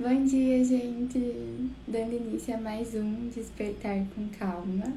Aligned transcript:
Bom 0.00 0.24
dia, 0.24 0.64
gente! 0.64 1.18
Dando 1.86 2.14
início 2.14 2.54
a 2.54 2.58
mais 2.58 2.94
um 2.94 3.28
Despertar 3.28 4.02
com 4.14 4.26
Calma, 4.30 4.90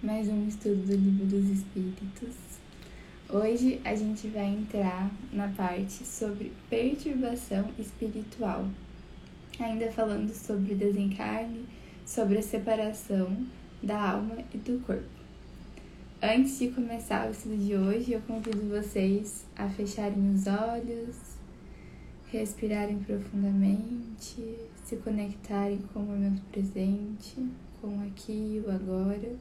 mais 0.00 0.28
um 0.28 0.46
estudo 0.46 0.76
do 0.86 0.94
Livro 0.94 1.26
dos 1.26 1.50
Espíritos. 1.50 2.36
Hoje 3.28 3.80
a 3.84 3.96
gente 3.96 4.28
vai 4.28 4.46
entrar 4.46 5.10
na 5.32 5.48
parte 5.48 6.06
sobre 6.06 6.52
perturbação 6.70 7.68
espiritual, 7.76 8.64
ainda 9.58 9.90
falando 9.90 10.32
sobre 10.32 10.74
o 10.74 10.78
desencarne, 10.78 11.66
sobre 12.06 12.38
a 12.38 12.42
separação 12.42 13.36
da 13.82 14.12
alma 14.12 14.38
e 14.54 14.56
do 14.56 14.80
corpo. 14.86 15.02
Antes 16.22 16.60
de 16.60 16.68
começar 16.68 17.26
o 17.26 17.32
estudo 17.32 17.56
de 17.56 17.74
hoje, 17.74 18.12
eu 18.12 18.20
convido 18.20 18.68
vocês 18.68 19.44
a 19.56 19.68
fecharem 19.68 20.32
os 20.32 20.46
olhos 20.46 21.31
respirarem 22.38 22.98
profundamente, 22.98 24.56
se 24.84 24.96
conectarem 24.96 25.78
com 25.92 26.00
o 26.00 26.06
momento 26.06 26.42
presente, 26.50 27.36
com 27.80 27.88
o 27.88 28.06
aqui 28.06 28.32
e 28.32 28.64
o 28.66 28.70
agora. 28.70 29.36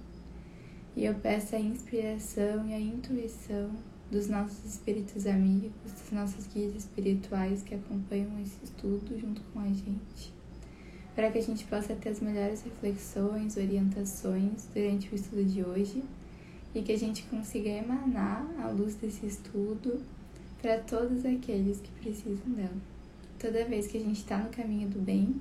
E 0.95 1.05
eu 1.05 1.15
peço 1.15 1.55
a 1.55 1.59
inspiração 1.59 2.67
e 2.67 2.73
a 2.73 2.79
intuição 2.79 3.71
dos 4.11 4.27
nossos 4.27 4.65
espíritos 4.65 5.25
amigos, 5.25 5.71
dos 5.89 6.11
nossos 6.11 6.45
guias 6.47 6.75
espirituais 6.75 7.63
que 7.63 7.73
acompanham 7.73 8.37
esse 8.41 8.57
estudo 8.61 9.17
junto 9.17 9.41
com 9.53 9.59
a 9.59 9.67
gente, 9.67 10.33
para 11.15 11.31
que 11.31 11.37
a 11.37 11.41
gente 11.41 11.63
possa 11.63 11.95
ter 11.95 12.09
as 12.09 12.19
melhores 12.19 12.61
reflexões, 12.61 13.55
orientações 13.55 14.67
durante 14.73 15.09
o 15.13 15.15
estudo 15.15 15.45
de 15.45 15.63
hoje 15.63 16.03
e 16.75 16.81
que 16.81 16.91
a 16.91 16.97
gente 16.97 17.23
consiga 17.23 17.69
emanar 17.69 18.45
a 18.59 18.67
luz 18.67 18.95
desse 18.95 19.25
estudo 19.25 20.01
para 20.61 20.77
todos 20.79 21.25
aqueles 21.25 21.79
que 21.79 21.89
precisam 22.01 22.53
dela. 22.53 22.77
Toda 23.39 23.65
vez 23.65 23.87
que 23.87 23.97
a 23.97 24.01
gente 24.01 24.19
está 24.19 24.37
no 24.37 24.49
caminho 24.49 24.87
do 24.87 24.99
bem, 24.99 25.35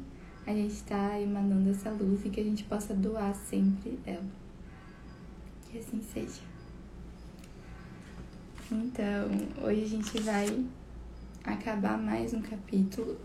a 0.46 0.52
gente 0.52 0.72
está 0.72 1.20
emanando 1.20 1.70
essa 1.70 1.90
luz 1.90 2.24
e 2.24 2.30
que 2.30 2.40
a 2.40 2.44
gente 2.44 2.64
possa 2.64 2.94
doar 2.94 3.34
sempre 3.34 3.98
ela. 4.06 4.24
Que 5.70 5.78
assim 5.78 6.00
seja. 6.12 6.40
Então, 8.72 9.28
hoje 9.62 9.82
a 9.82 9.88
gente 9.88 10.20
vai 10.22 10.64
acabar 11.44 11.98
mais 11.98 12.32
um 12.32 12.40
capítulo, 12.40 13.18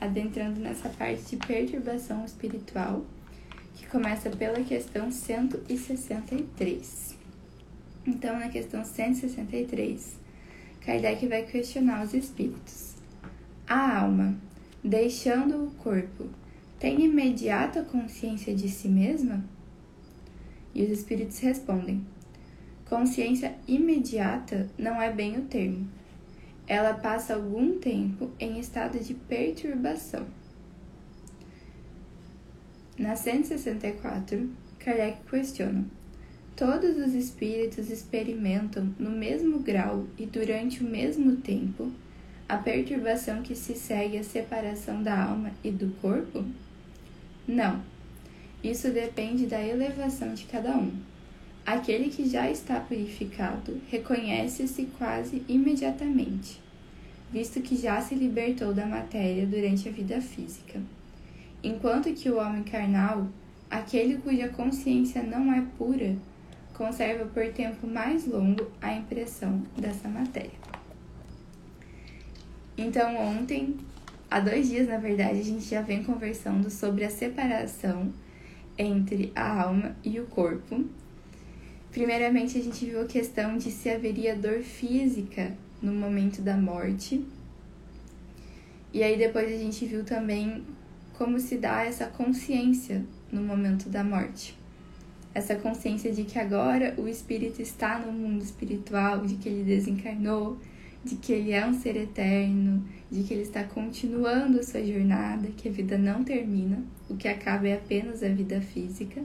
adentrando 0.00 0.60
nessa 0.60 0.88
parte 0.90 1.24
de 1.24 1.36
perturbação 1.44 2.24
espiritual, 2.24 3.04
que 3.74 3.86
começa 3.86 4.30
pela 4.30 4.62
questão 4.62 5.10
163. 5.10 7.16
Então, 8.06 8.38
na 8.38 8.48
questão 8.48 8.84
163, 8.84 10.25
Kardec 10.86 11.26
vai 11.26 11.42
questionar 11.42 12.04
os 12.04 12.14
espíritos. 12.14 12.94
A 13.66 14.02
alma, 14.02 14.36
deixando 14.84 15.64
o 15.64 15.70
corpo, 15.72 16.28
tem 16.78 17.04
imediata 17.04 17.82
consciência 17.82 18.54
de 18.54 18.68
si 18.68 18.88
mesma? 18.88 19.44
E 20.72 20.84
os 20.84 20.90
espíritos 20.90 21.40
respondem: 21.40 22.06
Consciência 22.88 23.56
imediata 23.66 24.70
não 24.78 25.02
é 25.02 25.12
bem 25.12 25.36
o 25.36 25.46
termo. 25.46 25.88
Ela 26.68 26.94
passa 26.94 27.34
algum 27.34 27.80
tempo 27.80 28.30
em 28.38 28.60
estado 28.60 29.00
de 29.00 29.12
perturbação. 29.12 30.24
Na 32.96 33.16
164, 33.16 34.48
Kardec 34.78 35.18
questiona: 35.28 35.84
Todos 36.56 36.96
os 36.96 37.12
espíritos 37.12 37.90
experimentam 37.90 38.88
no 38.98 39.10
mesmo 39.10 39.58
grau 39.58 40.06
e 40.18 40.24
durante 40.24 40.82
o 40.82 40.88
mesmo 40.88 41.36
tempo 41.36 41.92
a 42.48 42.56
perturbação 42.56 43.42
que 43.42 43.54
se 43.54 43.74
segue 43.74 44.16
à 44.16 44.24
separação 44.24 45.02
da 45.02 45.22
alma 45.22 45.50
e 45.62 45.70
do 45.70 45.90
corpo? 46.00 46.42
Não. 47.46 47.82
Isso 48.64 48.90
depende 48.90 49.44
da 49.44 49.62
elevação 49.62 50.32
de 50.32 50.46
cada 50.46 50.70
um. 50.78 50.92
Aquele 51.66 52.08
que 52.08 52.26
já 52.26 52.50
está 52.50 52.80
purificado 52.80 53.78
reconhece-se 53.90 54.86
quase 54.96 55.42
imediatamente, 55.46 56.58
visto 57.30 57.60
que 57.60 57.76
já 57.76 58.00
se 58.00 58.14
libertou 58.14 58.72
da 58.72 58.86
matéria 58.86 59.44
durante 59.44 59.90
a 59.90 59.92
vida 59.92 60.22
física. 60.22 60.80
Enquanto 61.62 62.14
que 62.14 62.30
o 62.30 62.38
homem 62.38 62.62
carnal, 62.62 63.28
aquele 63.68 64.16
cuja 64.16 64.48
consciência 64.48 65.22
não 65.22 65.52
é 65.52 65.62
pura, 65.76 66.16
conserva 66.76 67.24
por 67.24 67.50
tempo 67.52 67.86
mais 67.86 68.26
longo 68.26 68.70
a 68.80 68.92
impressão 68.92 69.62
dessa 69.76 70.08
matéria. 70.08 70.50
Então, 72.76 73.16
ontem, 73.16 73.76
há 74.30 74.38
dois 74.38 74.68
dias 74.68 74.86
na 74.86 74.98
verdade, 74.98 75.40
a 75.40 75.44
gente 75.44 75.64
já 75.64 75.80
vem 75.80 76.04
conversando 76.04 76.68
sobre 76.68 77.04
a 77.04 77.10
separação 77.10 78.12
entre 78.76 79.32
a 79.34 79.62
alma 79.62 79.96
e 80.04 80.20
o 80.20 80.26
corpo. 80.26 80.84
Primeiramente, 81.90 82.58
a 82.58 82.62
gente 82.62 82.84
viu 82.84 83.00
a 83.00 83.06
questão 83.06 83.56
de 83.56 83.70
se 83.70 83.88
haveria 83.88 84.36
dor 84.36 84.60
física 84.60 85.56
no 85.80 85.92
momento 85.92 86.42
da 86.42 86.58
morte. 86.58 87.24
E 88.92 89.02
aí, 89.02 89.16
depois, 89.16 89.50
a 89.50 89.56
gente 89.56 89.86
viu 89.86 90.04
também 90.04 90.62
como 91.14 91.40
se 91.40 91.56
dá 91.56 91.84
essa 91.84 92.04
consciência 92.04 93.02
no 93.32 93.40
momento 93.40 93.88
da 93.88 94.04
morte 94.04 94.54
essa 95.36 95.54
consciência 95.54 96.10
de 96.10 96.24
que 96.24 96.38
agora 96.38 96.94
o 96.96 97.06
espírito 97.06 97.60
está 97.60 97.98
no 97.98 98.10
mundo 98.10 98.42
espiritual, 98.42 99.26
de 99.26 99.34
que 99.34 99.46
ele 99.50 99.64
desencarnou, 99.64 100.56
de 101.04 101.16
que 101.16 101.30
ele 101.30 101.52
é 101.52 101.66
um 101.66 101.74
ser 101.74 101.94
eterno, 101.94 102.82
de 103.10 103.22
que 103.22 103.34
ele 103.34 103.42
está 103.42 103.62
continuando 103.62 104.58
a 104.58 104.62
sua 104.62 104.82
jornada, 104.82 105.48
que 105.54 105.68
a 105.68 105.70
vida 105.70 105.98
não 105.98 106.24
termina, 106.24 106.82
o 107.10 107.16
que 107.16 107.28
acaba 107.28 107.68
é 107.68 107.74
apenas 107.74 108.22
a 108.22 108.30
vida 108.30 108.62
física. 108.62 109.22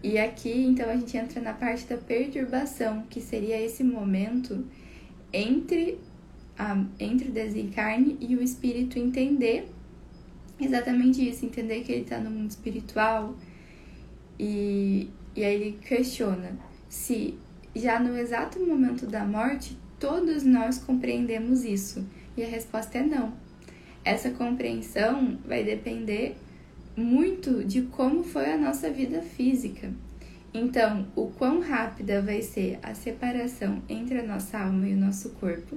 E 0.00 0.16
aqui, 0.16 0.62
então, 0.62 0.88
a 0.88 0.94
gente 0.94 1.16
entra 1.16 1.40
na 1.40 1.54
parte 1.54 1.88
da 1.88 1.96
perturbação, 1.96 3.02
que 3.10 3.20
seria 3.20 3.60
esse 3.60 3.82
momento 3.82 4.64
entre, 5.32 5.98
a, 6.56 6.84
entre 7.00 7.30
o 7.30 7.32
desencarne 7.32 8.16
e 8.20 8.36
o 8.36 8.42
espírito 8.44 8.96
entender 8.96 9.68
exatamente 10.60 11.28
isso, 11.28 11.44
entender 11.44 11.82
que 11.82 11.90
ele 11.90 12.02
está 12.02 12.18
no 12.20 12.30
mundo 12.30 12.50
espiritual, 12.50 13.34
e, 14.42 15.10
e 15.36 15.44
aí 15.44 15.54
ele 15.54 15.78
questiona 15.82 16.58
se 16.88 17.34
já 17.76 18.00
no 18.00 18.16
exato 18.16 18.58
momento 18.58 19.06
da 19.06 19.22
morte 19.22 19.76
todos 19.98 20.44
nós 20.44 20.78
compreendemos 20.78 21.62
isso. 21.62 22.06
E 22.34 22.42
a 22.42 22.46
resposta 22.46 22.96
é 22.96 23.02
não. 23.02 23.34
Essa 24.02 24.30
compreensão 24.30 25.38
vai 25.46 25.62
depender 25.62 26.36
muito 26.96 27.62
de 27.64 27.82
como 27.82 28.24
foi 28.24 28.50
a 28.50 28.56
nossa 28.56 28.88
vida 28.90 29.20
física. 29.20 29.92
Então, 30.54 31.06
o 31.14 31.26
quão 31.26 31.60
rápida 31.60 32.22
vai 32.22 32.40
ser 32.40 32.78
a 32.82 32.94
separação 32.94 33.82
entre 33.90 34.20
a 34.20 34.26
nossa 34.26 34.58
alma 34.58 34.88
e 34.88 34.94
o 34.94 34.96
nosso 34.96 35.30
corpo, 35.30 35.76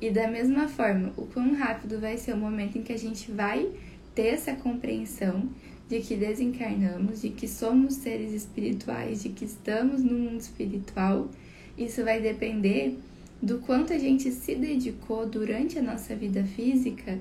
e 0.00 0.10
da 0.10 0.28
mesma 0.28 0.66
forma, 0.66 1.12
o 1.16 1.26
quão 1.26 1.54
rápido 1.54 2.00
vai 2.00 2.18
ser 2.18 2.34
o 2.34 2.36
momento 2.36 2.76
em 2.76 2.82
que 2.82 2.92
a 2.92 2.98
gente 2.98 3.30
vai 3.30 3.70
ter 4.14 4.28
essa 4.28 4.54
compreensão 4.54 5.48
de 5.90 6.00
que 6.00 6.14
desencarnamos, 6.14 7.20
de 7.20 7.30
que 7.30 7.48
somos 7.48 7.94
seres 7.94 8.32
espirituais, 8.32 9.24
de 9.24 9.30
que 9.30 9.44
estamos 9.44 10.00
no 10.00 10.16
mundo 10.16 10.38
espiritual, 10.38 11.28
isso 11.76 12.04
vai 12.04 12.20
depender 12.20 12.96
do 13.42 13.58
quanto 13.58 13.92
a 13.92 13.98
gente 13.98 14.30
se 14.30 14.54
dedicou 14.54 15.26
durante 15.26 15.80
a 15.80 15.82
nossa 15.82 16.14
vida 16.14 16.44
física 16.44 17.18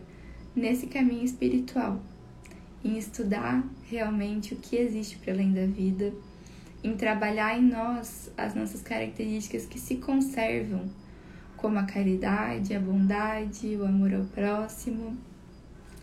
nesse 0.55 0.85
caminho 0.85 1.23
espiritual, 1.23 1.99
em 2.85 2.95
estudar 2.95 3.67
realmente 3.89 4.53
o 4.53 4.57
que 4.57 4.75
existe 4.75 5.17
para 5.17 5.33
além 5.33 5.51
da 5.51 5.65
vida, 5.65 6.13
em 6.83 6.95
trabalhar 6.95 7.57
em 7.57 7.63
nós 7.63 8.29
as 8.37 8.53
nossas 8.53 8.83
características 8.83 9.65
que 9.65 9.79
se 9.79 9.95
conservam, 9.95 10.87
como 11.57 11.79
a 11.79 11.83
caridade, 11.83 12.75
a 12.75 12.79
bondade, 12.79 13.75
o 13.75 13.83
amor 13.83 14.13
ao 14.13 14.25
próximo, 14.25 15.17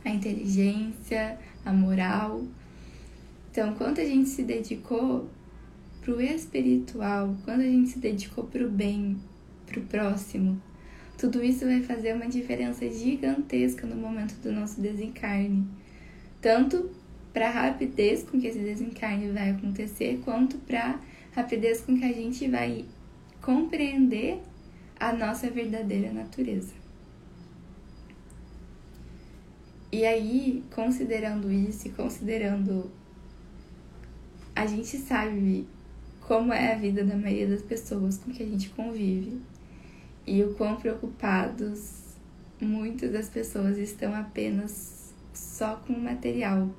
a 0.05 0.11
inteligência, 0.11 1.39
a 1.65 1.73
moral. 1.73 2.43
Então, 3.57 3.73
quando 3.73 4.01
a 4.01 4.05
gente 4.05 4.29
se 4.29 4.43
dedicou 4.43 5.31
para 6.03 6.15
o 6.15 6.21
espiritual, 6.21 7.35
quando 7.43 7.63
a 7.63 7.65
gente 7.65 7.89
se 7.89 7.99
dedicou 7.99 8.45
para 8.45 8.63
o 8.63 8.69
bem, 8.69 9.17
para 9.65 9.81
o 9.81 9.83
próximo, 9.85 10.61
tudo 11.17 11.43
isso 11.43 11.65
vai 11.65 11.83
fazer 11.83 12.15
uma 12.15 12.29
diferença 12.29 12.87
gigantesca 12.91 13.87
no 13.87 13.97
momento 13.97 14.35
do 14.43 14.53
nosso 14.53 14.79
desencarne. 14.79 15.67
Tanto 16.39 16.91
para 17.33 17.49
a 17.49 17.51
rapidez 17.51 18.25
com 18.25 18.39
que 18.39 18.47
esse 18.47 18.59
desencarne 18.59 19.31
vai 19.31 19.53
acontecer, 19.53 20.21
quanto 20.23 20.59
para 20.59 21.01
rapidez 21.35 21.81
com 21.81 21.99
que 21.99 22.05
a 22.05 22.13
gente 22.13 22.47
vai 22.49 22.85
compreender 23.41 24.39
a 25.01 25.15
nossa 25.15 25.49
verdadeira 25.49 26.13
natureza. 26.13 26.75
E 29.91 30.05
aí, 30.05 30.63
considerando 30.75 31.51
isso 31.51 31.89
e 31.89 31.91
considerando. 31.93 33.06
A 34.57 34.67
gente 34.67 34.97
sabe 34.97 35.69
como 36.23 36.53
é 36.53 36.73
a 36.73 36.77
vida 36.77 37.05
da 37.05 37.15
maioria 37.15 37.47
das 37.47 37.63
pessoas 37.63 38.19
com 38.19 38.33
que 38.33 38.43
a 38.43 38.47
gente 38.47 38.71
convive 38.71 39.41
e 40.27 40.43
o 40.43 40.55
quão 40.55 40.77
preocupados 40.77 42.17
muitas 42.61 43.13
das 43.13 43.29
pessoas 43.29 43.79
estão 43.79 44.15
apenas 44.15 45.15
só 45.33 45.77
com 45.77 45.93
o 45.93 46.01
material. 46.01 46.71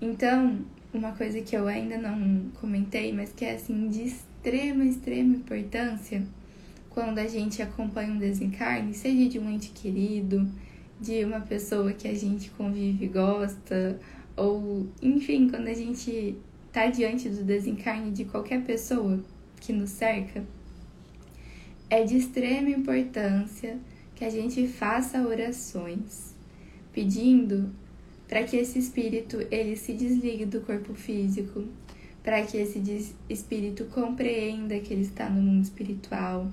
Então, 0.00 0.60
uma 0.92 1.12
coisa 1.12 1.40
que 1.40 1.56
eu 1.56 1.66
ainda 1.66 1.96
não 1.96 2.50
comentei, 2.60 3.12
mas 3.12 3.32
que 3.32 3.44
é 3.44 3.54
assim 3.54 3.88
de 3.88 4.02
extrema, 4.04 4.84
extrema 4.84 5.34
importância 5.34 6.22
quando 6.90 7.18
a 7.18 7.26
gente 7.26 7.60
acompanha 7.60 8.12
um 8.12 8.18
desencarne, 8.18 8.94
seja 8.94 9.28
de 9.28 9.38
um 9.38 9.50
ente 9.50 9.70
querido, 9.70 10.48
de 11.00 11.24
uma 11.24 11.40
pessoa 11.40 11.92
que 11.92 12.08
a 12.08 12.14
gente 12.14 12.48
convive 12.50 13.04
e 13.04 13.08
gosta, 13.08 14.00
ou 14.36 14.86
enfim, 15.02 15.48
quando 15.48 15.68
a 15.68 15.74
gente 15.74 16.36
está 16.76 16.88
diante 16.88 17.30
do 17.30 17.42
desencarne 17.42 18.10
de 18.10 18.26
qualquer 18.26 18.62
pessoa 18.62 19.18
que 19.58 19.72
nos 19.72 19.88
cerca, 19.88 20.44
é 21.88 22.04
de 22.04 22.18
extrema 22.18 22.68
importância 22.68 23.78
que 24.14 24.22
a 24.22 24.28
gente 24.28 24.68
faça 24.68 25.26
orações 25.26 26.34
pedindo 26.92 27.70
para 28.28 28.42
que 28.42 28.58
esse 28.58 28.78
espírito 28.78 29.38
ele 29.50 29.74
se 29.74 29.94
desligue 29.94 30.44
do 30.44 30.60
corpo 30.60 30.92
físico, 30.92 31.64
para 32.22 32.42
que 32.42 32.58
esse 32.58 33.14
espírito 33.26 33.86
compreenda 33.86 34.78
que 34.78 34.92
ele 34.92 35.02
está 35.02 35.30
no 35.30 35.40
mundo 35.40 35.64
espiritual, 35.64 36.46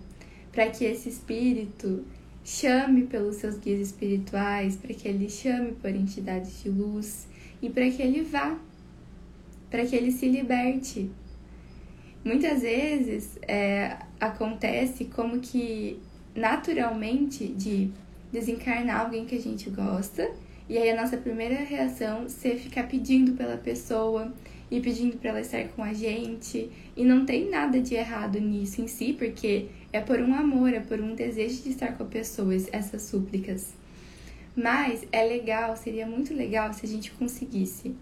para 0.53 0.69
que 0.69 0.85
esse 0.85 1.09
espírito 1.09 2.05
chame 2.45 3.07
pelos 3.07 3.35
seus 3.37 3.57
guias 3.57 3.81
espirituais, 3.81 4.77
para 4.77 4.93
que 4.93 5.05
ele 5.05 5.29
chame 5.29 5.73
por 5.73 5.89
entidades 5.89 6.63
de 6.63 6.69
luz 6.69 7.27
e 7.61 7.69
para 7.69 7.89
que 7.91 8.01
ele 8.01 8.21
vá, 8.21 8.57
para 9.73 9.83
que 9.87 9.95
ele 9.95 10.11
se 10.11 10.29
liberte. 10.29 11.09
Muitas 12.23 12.61
vezes 12.61 13.39
é, 13.41 13.97
acontece 14.19 15.05
como 15.05 15.39
que 15.39 15.99
naturalmente 16.35 17.47
de 17.47 17.89
desencarnar 18.31 19.01
alguém 19.01 19.25
que 19.25 19.33
a 19.33 19.41
gente 19.41 19.71
gosta 19.71 20.29
e 20.69 20.77
aí 20.77 20.91
a 20.91 21.01
nossa 21.01 21.17
primeira 21.17 21.55
reação 21.55 22.29
ser 22.29 22.57
ficar 22.57 22.83
pedindo 22.83 23.31
pela 23.31 23.57
pessoa 23.57 24.31
e 24.69 24.79
pedindo 24.79 25.17
para 25.17 25.31
ela 25.31 25.41
estar 25.41 25.67
com 25.69 25.81
a 25.83 25.91
gente. 25.91 26.69
E 26.95 27.03
não 27.03 27.25
tem 27.25 27.49
nada 27.49 27.81
de 27.81 27.95
errado 27.95 28.39
nisso 28.39 28.79
em 28.79 28.87
si, 28.87 29.13
porque 29.13 29.69
é 29.91 29.99
por 29.99 30.19
um 30.19 30.35
amor, 30.35 30.71
é 30.71 30.81
por 30.81 31.01
um 31.01 31.15
desejo 31.15 31.63
de 31.63 31.69
estar 31.69 31.97
com 31.97 32.03
a 32.03 32.05
pessoa, 32.05 32.53
essas 32.71 33.01
súplicas. 33.01 33.73
Mas 34.55 35.03
é 35.11 35.23
legal, 35.23 35.75
seria 35.75 36.05
muito 36.05 36.31
legal 36.31 36.71
se 36.73 36.85
a 36.85 36.89
gente 36.89 37.09
conseguisse, 37.09 37.95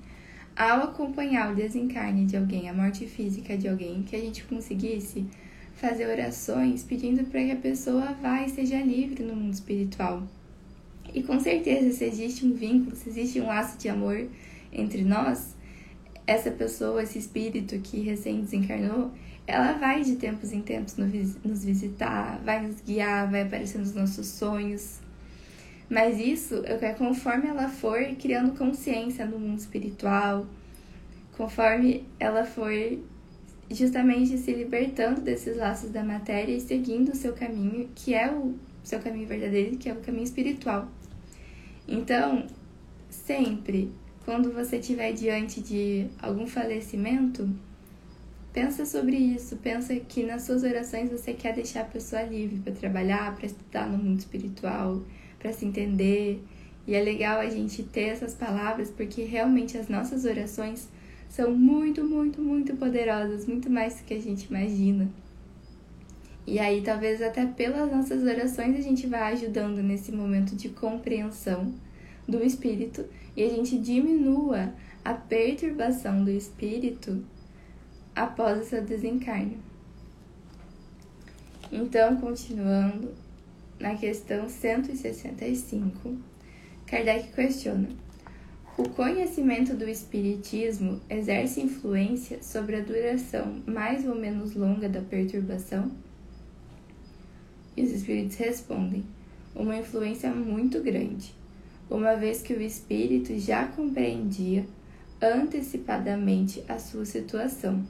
ao 0.56 0.84
acompanhar 0.84 1.52
o 1.52 1.56
desencarne 1.56 2.26
de 2.26 2.38
alguém, 2.38 2.70
a 2.70 2.74
morte 2.74 3.06
física 3.06 3.58
de 3.58 3.68
alguém, 3.68 4.04
que 4.04 4.16
a 4.16 4.20
gente 4.20 4.44
conseguisse 4.44 5.26
fazer 5.74 6.08
orações 6.08 6.84
pedindo 6.84 7.24
para 7.26 7.44
que 7.44 7.52
a 7.52 7.56
pessoa 7.56 8.14
vá 8.22 8.44
e 8.44 8.50
seja 8.50 8.80
livre 8.82 9.24
no 9.24 9.36
mundo 9.36 9.54
espiritual. 9.54 10.24
E 11.14 11.24
com 11.24 11.40
certeza, 11.40 11.92
se 11.92 12.06
existe 12.06 12.46
um 12.46 12.54
vínculo, 12.54 12.96
se 12.96 13.10
existe 13.10 13.42
um 13.42 13.48
laço 13.48 13.78
de 13.78 13.90
amor 13.90 14.28
entre 14.72 15.04
nós, 15.04 15.56
essa 16.26 16.52
pessoa, 16.52 17.04
esse 17.04 17.18
espírito 17.18 17.78
que 17.80 18.02
recém 18.02 18.42
desencarnou, 18.42 19.12
ela 19.46 19.74
vai 19.74 20.04
de 20.04 20.16
tempos 20.16 20.54
em 20.54 20.62
tempos 20.62 20.96
nos 20.96 21.66
visitar, 21.66 22.40
vai 22.46 22.66
nos 22.66 22.80
guiar, 22.82 23.30
vai 23.30 23.42
aparecer 23.42 23.80
nos 23.80 23.94
nossos 23.94 24.28
sonhos. 24.28 25.00
Mas 25.92 26.18
isso 26.18 26.64
é 26.64 26.94
conforme 26.94 27.50
ela 27.50 27.68
for 27.68 28.02
criando 28.16 28.58
consciência 28.58 29.26
no 29.26 29.38
mundo 29.38 29.60
espiritual, 29.60 30.48
conforme 31.36 32.08
ela 32.18 32.46
for 32.46 32.72
justamente 33.70 34.38
se 34.38 34.54
libertando 34.54 35.20
desses 35.20 35.58
laços 35.58 35.90
da 35.90 36.02
matéria 36.02 36.56
e 36.56 36.62
seguindo 36.62 37.10
o 37.10 37.16
seu 37.16 37.34
caminho, 37.34 37.90
que 37.94 38.14
é 38.14 38.32
o 38.32 38.56
seu 38.82 39.02
caminho 39.02 39.28
verdadeiro, 39.28 39.76
que 39.76 39.90
é 39.90 39.94
o 39.94 39.98
caminho 39.98 40.24
espiritual. 40.24 40.88
Então, 41.86 42.48
sempre 43.10 43.92
quando 44.24 44.54
você 44.54 44.78
estiver 44.78 45.12
diante 45.12 45.60
de 45.60 46.08
algum 46.22 46.48
falecimento, 46.48 47.50
pensa 48.54 48.86
sobre 48.86 49.18
isso, 49.18 49.58
pensa 49.58 49.94
que 49.94 50.24
nas 50.24 50.44
suas 50.44 50.64
orações 50.64 51.12
você 51.12 51.34
quer 51.34 51.54
deixar 51.54 51.82
a 51.82 51.86
pessoa 51.86 52.22
livre 52.22 52.60
para 52.60 52.72
trabalhar, 52.72 53.36
para 53.36 53.46
estudar 53.46 53.90
no 53.90 53.98
mundo 53.98 54.20
espiritual, 54.20 55.02
para 55.42 55.52
se 55.52 55.66
entender. 55.66 56.44
E 56.88 56.96
é 56.96 57.02
legal 57.02 57.40
a 57.40 57.50
gente 57.50 57.84
ter 57.84 58.10
essas 58.10 58.34
palavras 58.34 58.90
porque 58.90 59.24
realmente 59.24 59.78
as 59.78 59.88
nossas 59.88 60.26
orações 60.26 60.88
são 61.30 61.52
muito, 61.52 62.04
muito, 62.04 62.42
muito 62.42 62.76
poderosas, 62.76 63.46
muito 63.46 63.70
mais 63.70 63.96
do 63.96 64.04
que 64.04 64.14
a 64.14 64.22
gente 64.22 64.46
imagina. 64.46 65.10
E 66.46 66.60
aí, 66.60 66.82
talvez 66.82 67.22
até 67.22 67.46
pelas 67.46 67.92
nossas 67.92 68.24
orações, 68.24 68.78
a 68.78 68.82
gente 68.82 69.08
vai 69.08 69.34
ajudando 69.34 69.78
nesse 69.82 70.12
momento 70.12 70.56
de 70.56 70.70
compreensão 70.70 71.74
do 72.28 72.44
espírito 72.44 73.06
e 73.36 73.44
a 73.44 73.50
gente 73.50 73.78
diminua 73.78 74.74
a 75.06 75.14
perturbação 75.14 76.24
do 76.24 76.32
espírito 76.32 77.24
após 78.16 78.60
o 78.60 78.66
seu 78.66 78.84
desencarne. 78.84 79.58
Então, 81.72 82.18
continuando 82.18 83.14
na 83.82 83.96
questão 83.96 84.48
165, 84.48 86.18
Kardec 86.86 87.34
questiona: 87.34 87.90
o 88.78 88.88
conhecimento 88.88 89.76
do 89.76 89.90
Espiritismo 89.90 91.02
exerce 91.10 91.60
influência 91.60 92.42
sobre 92.42 92.78
a 92.78 92.82
duração 92.82 93.62
mais 93.66 94.06
ou 94.06 94.16
menos 94.16 94.56
longa 94.56 94.88
da 94.88 95.02
perturbação? 95.02 95.92
E 97.76 97.84
os 97.84 97.92
espíritos 97.92 98.38
respondem: 98.38 99.04
uma 99.56 99.76
influência 99.76 100.32
muito 100.32 100.82
grande 100.82 101.42
uma 101.92 102.16
vez 102.16 102.42
que 102.42 102.54
o 102.54 102.62
espírito 102.62 103.38
já 103.38 103.68
compreendia 103.68 104.66
antecipadamente 105.22 106.64
a 106.68 106.80
sua 106.80 107.04
situação. 107.04 107.84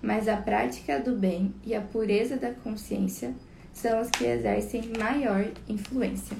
Mas 0.00 0.28
a 0.28 0.36
prática 0.36 1.00
do 1.00 1.16
bem 1.16 1.52
e 1.64 1.74
a 1.74 1.80
pureza 1.80 2.36
da 2.36 2.52
consciência 2.52 3.34
são 3.76 4.00
as 4.00 4.08
que 4.08 4.24
exercem 4.24 4.90
maior 4.98 5.46
influência. 5.68 6.34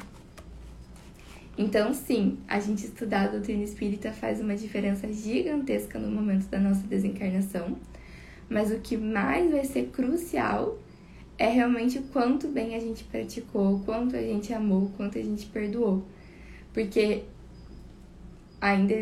Então, 1.58 1.92
sim, 1.92 2.38
a 2.48 2.58
gente 2.58 2.86
estudar 2.86 3.26
a 3.26 3.28
doutrina 3.28 3.62
espírita 3.62 4.10
faz 4.10 4.40
uma 4.40 4.56
diferença 4.56 5.10
gigantesca 5.12 5.98
no 5.98 6.10
momento 6.10 6.46
da 6.48 6.58
nossa 6.58 6.86
desencarnação, 6.86 7.76
mas 8.48 8.70
o 8.70 8.78
que 8.80 8.96
mais 8.96 9.50
vai 9.50 9.64
ser 9.64 9.90
crucial 9.90 10.78
é 11.38 11.48
realmente 11.48 11.98
o 11.98 12.02
quanto 12.04 12.48
bem 12.48 12.74
a 12.74 12.80
gente 12.80 13.04
praticou, 13.04 13.76
o 13.76 13.80
quanto 13.80 14.16
a 14.16 14.22
gente 14.22 14.54
amou, 14.54 14.84
o 14.84 14.90
quanto 14.90 15.18
a 15.18 15.22
gente 15.22 15.44
perdoou. 15.46 16.06
Porque 16.72 17.24
ainda, 18.58 18.94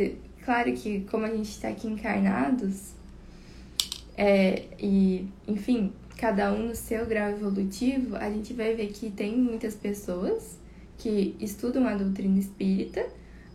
claro 0.44 0.72
que 0.72 1.02
como 1.02 1.24
a 1.24 1.30
gente 1.30 1.50
está 1.50 1.68
aqui 1.68 1.86
encarnados, 1.86 2.94
é, 4.16 4.64
e 4.78 5.28
enfim, 5.46 5.92
cada 6.16 6.52
um 6.52 6.68
no 6.68 6.74
seu 6.74 7.06
grau 7.06 7.30
evolutivo, 7.30 8.16
a 8.16 8.30
gente 8.30 8.52
vai 8.52 8.74
ver 8.74 8.88
que 8.88 9.10
tem 9.10 9.36
muitas 9.36 9.74
pessoas 9.74 10.58
que 10.98 11.36
estudam 11.40 11.86
a 11.86 11.94
doutrina 11.94 12.38
espírita, 12.38 13.04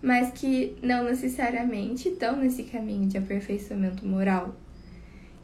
mas 0.02 0.32
que 0.32 0.76
não 0.82 1.06
necessariamente 1.06 2.10
estão 2.10 2.38
nesse 2.38 2.64
caminho 2.64 3.08
de 3.08 3.18
aperfeiçoamento 3.18 4.06
moral. 4.06 4.56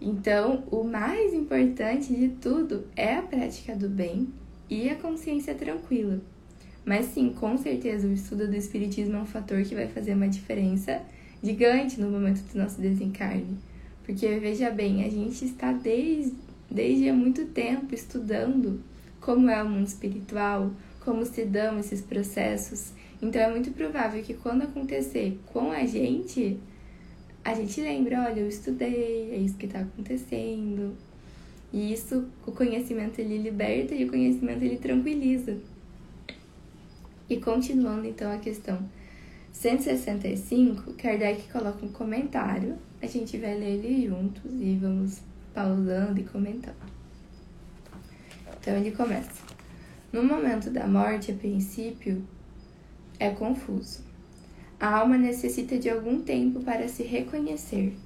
Então, 0.02 0.64
o 0.70 0.84
mais 0.84 1.34
importante 1.34 2.14
de 2.14 2.30
tudo 2.30 2.86
é 2.96 3.16
a 3.16 3.22
prática 3.22 3.76
do 3.76 3.90
bem 3.90 4.28
e 4.70 4.90
a 4.90 4.96
consciência 4.96 5.56
tranquila. 5.56 6.20
Mas 6.86 7.08
sim, 7.08 7.34
com 7.34 7.58
certeza, 7.58 8.08
o 8.08 8.14
estudo 8.14 8.48
do 8.48 8.56
Espiritismo 8.56 9.16
é 9.16 9.22
um 9.22 9.26
fator 9.26 9.64
que 9.64 9.74
vai 9.74 9.88
fazer 9.88 10.14
uma 10.14 10.28
diferença 10.28 11.02
gigante 11.42 12.00
no 12.00 12.10
momento 12.10 12.42
do 12.42 12.60
nosso 12.60 12.80
desencarne. 12.80 13.58
Porque, 14.06 14.38
veja 14.38 14.70
bem, 14.70 15.04
a 15.04 15.10
gente 15.10 15.46
está 15.46 15.72
desde, 15.72 16.34
desde 16.70 17.10
há 17.10 17.14
muito 17.14 17.46
tempo 17.46 17.94
estudando 17.94 18.82
como 19.20 19.50
é 19.50 19.62
o 19.62 19.70
mundo 19.70 19.88
espiritual, 19.88 20.72
como 21.00 21.26
se 21.26 21.46
dão 21.46 21.80
esses 21.80 22.02
processos. 22.02 22.92
Então, 23.22 23.42
é 23.42 23.50
muito 23.50 23.72
provável 23.72 24.22
que 24.24 24.34
quando 24.34 24.64
acontecer 24.64 25.40
com 25.48 25.72
a 25.72 25.86
gente, 25.86 26.60
a 27.44 27.54
gente 27.54 27.82
lembra: 27.82 28.24
olha, 28.24 28.42
eu 28.42 28.48
estudei, 28.48 29.32
é 29.32 29.38
isso 29.38 29.58
que 29.58 29.66
está 29.66 29.80
acontecendo. 29.80 30.96
E 31.74 31.92
isso, 31.92 32.26
o 32.46 32.52
conhecimento 32.52 33.20
ele 33.20 33.38
liberta 33.38 33.94
e 33.94 34.06
o 34.06 34.10
conhecimento 34.10 34.64
ele 34.64 34.78
tranquiliza. 34.78 35.58
E 37.30 37.38
continuando 37.38 38.06
então 38.06 38.32
a 38.32 38.38
questão 38.38 38.80
165, 39.52 40.94
Kardec 40.94 41.52
coloca 41.52 41.84
um 41.86 41.90
comentário, 41.90 42.78
a 43.02 43.08
gente 43.08 43.38
vai 43.38 43.58
ler 43.58 43.84
ele 43.84 44.08
juntos 44.08 44.52
e 44.60 44.78
vamos 44.80 45.22
pausando 45.56 46.20
e 46.20 46.24
comentando. 46.26 46.76
Então 48.60 48.76
ele 48.76 48.92
começa: 48.92 49.32
No 50.12 50.22
momento 50.24 50.70
da 50.70 50.86
morte, 50.86 51.32
a 51.32 51.36
princípio, 51.36 52.22
é 53.18 53.30
confuso. 53.30 54.04
A 54.78 54.98
alma 54.98 55.18
necessita 55.18 55.80
de 55.80 55.90
algum 55.90 56.22
tempo 56.22 56.62
para 56.62 56.88
se 56.90 57.02
reconhecer. 57.02 57.98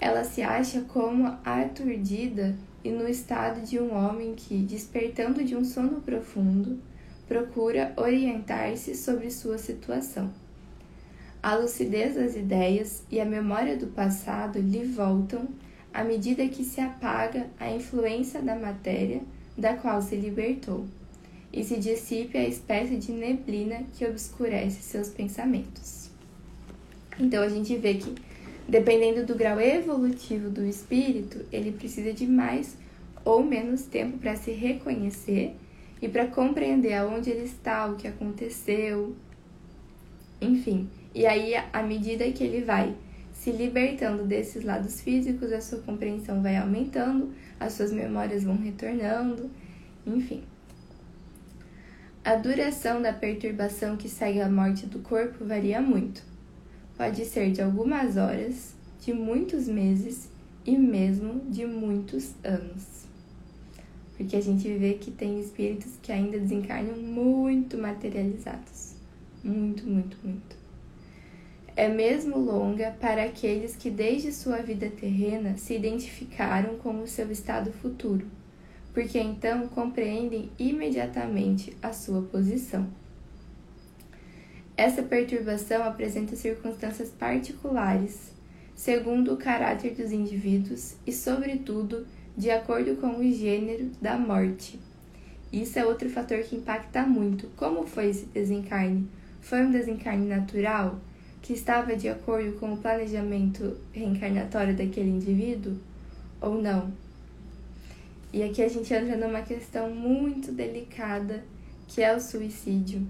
Ela 0.00 0.24
se 0.24 0.42
acha 0.42 0.80
como 0.80 1.38
aturdida 1.44 2.56
e 2.82 2.90
no 2.90 3.08
estado 3.08 3.60
de 3.64 3.78
um 3.78 3.94
homem 3.94 4.34
que, 4.34 4.58
despertando 4.58 5.44
de 5.44 5.54
um 5.54 5.64
sono 5.64 6.00
profundo, 6.00 6.80
procura 7.28 7.92
orientar-se 7.96 8.96
sobre 8.96 9.30
sua 9.30 9.58
situação. 9.58 10.32
A 11.40 11.54
lucidez 11.54 12.16
das 12.16 12.34
ideias 12.34 13.04
e 13.10 13.20
a 13.20 13.24
memória 13.24 13.76
do 13.76 13.86
passado 13.88 14.58
lhe 14.58 14.84
voltam 14.84 15.48
à 15.92 16.02
medida 16.02 16.48
que 16.48 16.64
se 16.64 16.80
apaga 16.80 17.48
a 17.58 17.70
influência 17.70 18.40
da 18.40 18.56
matéria 18.56 19.20
da 19.56 19.74
qual 19.74 20.00
se 20.00 20.16
libertou 20.16 20.86
e 21.52 21.62
se 21.62 21.78
dissipe 21.78 22.38
a 22.38 22.48
espécie 22.48 22.96
de 22.96 23.12
neblina 23.12 23.84
que 23.92 24.06
obscurece 24.06 24.82
seus 24.82 25.08
pensamentos. 25.10 26.10
Então 27.18 27.42
a 27.42 27.48
gente 27.48 27.76
vê 27.76 27.94
que, 27.94 28.14
dependendo 28.66 29.26
do 29.26 29.34
grau 29.34 29.60
evolutivo 29.60 30.48
do 30.48 30.64
espírito, 30.64 31.44
ele 31.52 31.72
precisa 31.72 32.12
de 32.12 32.26
mais 32.26 32.76
ou 33.24 33.44
menos 33.44 33.82
tempo 33.82 34.18
para 34.18 34.34
se 34.34 34.50
reconhecer 34.50 35.54
e 36.00 36.08
para 36.08 36.26
compreender 36.26 36.94
aonde 36.94 37.30
ele 37.30 37.44
está, 37.44 37.86
o 37.86 37.96
que 37.96 38.08
aconteceu, 38.08 39.14
enfim. 40.40 40.88
E 41.14 41.26
aí, 41.26 41.54
à 41.72 41.82
medida 41.82 42.30
que 42.32 42.42
ele 42.42 42.64
vai 42.64 42.94
se 43.42 43.50
libertando 43.50 44.22
desses 44.22 44.62
lados 44.62 45.00
físicos, 45.00 45.50
a 45.50 45.60
sua 45.60 45.80
compreensão 45.80 46.40
vai 46.40 46.56
aumentando, 46.56 47.34
as 47.58 47.72
suas 47.72 47.90
memórias 47.92 48.44
vão 48.44 48.56
retornando, 48.56 49.50
enfim. 50.06 50.44
A 52.24 52.36
duração 52.36 53.02
da 53.02 53.12
perturbação 53.12 53.96
que 53.96 54.08
segue 54.08 54.40
a 54.40 54.48
morte 54.48 54.86
do 54.86 55.00
corpo 55.00 55.44
varia 55.44 55.80
muito. 55.80 56.22
Pode 56.96 57.24
ser 57.24 57.50
de 57.50 57.60
algumas 57.60 58.16
horas, 58.16 58.76
de 59.00 59.12
muitos 59.12 59.66
meses 59.66 60.30
e 60.64 60.78
mesmo 60.78 61.40
de 61.50 61.66
muitos 61.66 62.36
anos. 62.44 63.08
Porque 64.16 64.36
a 64.36 64.40
gente 64.40 64.72
vê 64.72 64.94
que 64.94 65.10
tem 65.10 65.40
espíritos 65.40 65.98
que 66.00 66.12
ainda 66.12 66.38
desencarnam 66.38 66.96
muito 66.96 67.76
materializados. 67.76 68.94
Muito, 69.42 69.84
muito, 69.84 70.16
muito. 70.22 70.61
É 71.74 71.88
mesmo 71.88 72.38
longa 72.38 72.94
para 73.00 73.24
aqueles 73.24 73.74
que 73.74 73.90
desde 73.90 74.32
sua 74.32 74.58
vida 74.58 74.90
terrena 74.90 75.56
se 75.56 75.74
identificaram 75.74 76.76
com 76.76 77.02
o 77.02 77.06
seu 77.06 77.30
estado 77.30 77.72
futuro 77.72 78.26
porque 78.92 79.18
então 79.18 79.68
compreendem 79.68 80.50
imediatamente 80.58 81.76
a 81.82 81.92
sua 81.92 82.22
posição. 82.22 82.86
Essa 84.76 85.02
perturbação 85.02 85.82
apresenta 85.82 86.36
circunstâncias 86.36 87.10
particulares, 87.10 88.32
segundo 88.74 89.32
o 89.32 89.36
caráter 89.36 89.94
dos 89.94 90.12
indivíduos 90.12 90.96
e, 91.06 91.12
sobretudo, 91.12 92.06
de 92.36 92.50
acordo 92.50 92.96
com 92.96 93.18
o 93.18 93.32
gênero 93.32 93.90
da 94.00 94.16
morte. 94.16 94.78
Isso 95.52 95.78
é 95.78 95.84
outro 95.84 96.08
fator 96.08 96.38
que 96.38 96.56
impacta 96.56 97.02
muito. 97.02 97.48
Como 97.56 97.86
foi 97.86 98.08
esse 98.08 98.24
desencarne? 98.26 99.06
Foi 99.40 99.62
um 99.62 99.70
desencarne 99.70 100.26
natural, 100.26 100.98
que 101.42 101.52
estava 101.52 101.94
de 101.96 102.08
acordo 102.08 102.52
com 102.58 102.72
o 102.72 102.76
planejamento 102.76 103.76
reencarnatório 103.92 104.74
daquele 104.74 105.10
indivíduo? 105.10 105.76
Ou 106.40 106.62
não? 106.62 106.92
E 108.32 108.42
aqui 108.42 108.62
a 108.62 108.68
gente 108.68 108.94
entra 108.94 109.16
numa 109.16 109.42
questão 109.42 109.90
muito 109.90 110.52
delicada, 110.52 111.44
que 111.86 112.00
é 112.00 112.16
o 112.16 112.20
suicídio. 112.20 113.06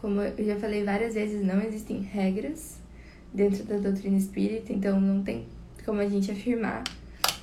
Como 0.00 0.20
eu 0.20 0.44
já 0.44 0.56
falei 0.56 0.84
várias 0.84 1.14
vezes, 1.14 1.44
não 1.44 1.60
existem 1.60 2.00
regras 2.00 2.76
dentro 3.32 3.64
da 3.64 3.78
doutrina 3.78 4.16
espírita, 4.16 4.72
então 4.72 5.00
não 5.00 5.22
tem 5.22 5.46
como 5.84 6.00
a 6.00 6.08
gente 6.08 6.30
afirmar 6.30 6.84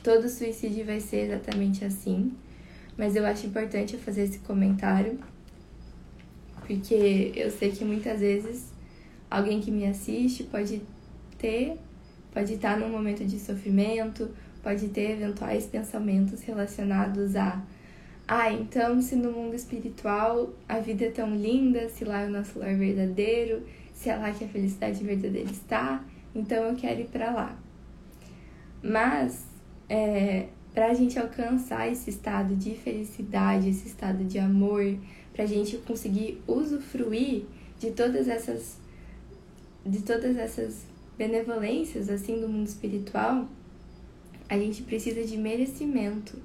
todo 0.03 0.29
suicídio 0.29 0.85
vai 0.85 0.99
ser 0.99 1.25
exatamente 1.25 1.83
assim. 1.85 2.31
Mas 2.97 3.15
eu 3.15 3.25
acho 3.25 3.47
importante 3.47 3.93
eu 3.93 3.99
fazer 3.99 4.23
esse 4.23 4.39
comentário, 4.39 5.19
porque 6.65 7.31
eu 7.35 7.49
sei 7.51 7.71
que 7.71 7.85
muitas 7.85 8.19
vezes 8.19 8.65
alguém 9.29 9.61
que 9.61 9.71
me 9.71 9.85
assiste 9.85 10.43
pode 10.43 10.81
ter, 11.37 11.77
pode 12.33 12.53
estar 12.53 12.77
num 12.77 12.89
momento 12.89 13.25
de 13.25 13.39
sofrimento, 13.39 14.29
pode 14.63 14.89
ter 14.89 15.11
eventuais 15.11 15.65
pensamentos 15.65 16.41
relacionados 16.41 17.35
a 17.35 17.61
ah, 18.31 18.51
então 18.51 19.01
se 19.01 19.15
no 19.15 19.31
mundo 19.31 19.55
espiritual 19.55 20.53
a 20.67 20.77
vida 20.79 21.05
é 21.05 21.09
tão 21.09 21.35
linda, 21.35 21.89
se 21.89 22.05
lá 22.05 22.21
é 22.21 22.27
o 22.27 22.29
nosso 22.29 22.59
lar 22.59 22.75
verdadeiro, 22.75 23.63
se 23.91 24.07
é 24.07 24.15
lá 24.15 24.31
que 24.31 24.45
a 24.45 24.47
felicidade 24.47 25.03
verdadeira 25.03 25.49
está, 25.49 26.05
então 26.35 26.65
eu 26.65 26.75
quero 26.75 27.01
ir 27.01 27.07
para 27.07 27.31
lá. 27.31 27.57
Mas 28.83 29.47
é, 29.89 30.45
para 30.75 30.91
a 30.91 30.93
gente 30.93 31.17
alcançar 31.17 31.91
esse 31.91 32.11
estado 32.11 32.55
de 32.55 32.75
felicidade, 32.75 33.67
esse 33.67 33.87
estado 33.87 34.23
de 34.23 34.37
amor, 34.37 34.95
para 35.33 35.43
a 35.43 35.47
gente 35.47 35.77
conseguir 35.77 36.39
usufruir 36.47 37.45
de 37.79 37.89
todas 37.91 38.27
essas 38.27 38.77
de 39.85 40.01
todas 40.01 40.37
essas 40.37 40.83
benevolências 41.17 42.09
assim 42.09 42.39
do 42.39 42.47
mundo 42.47 42.67
espiritual, 42.67 43.47
a 44.47 44.57
gente 44.57 44.83
precisa 44.83 45.23
de 45.23 45.37
merecimento 45.37 46.37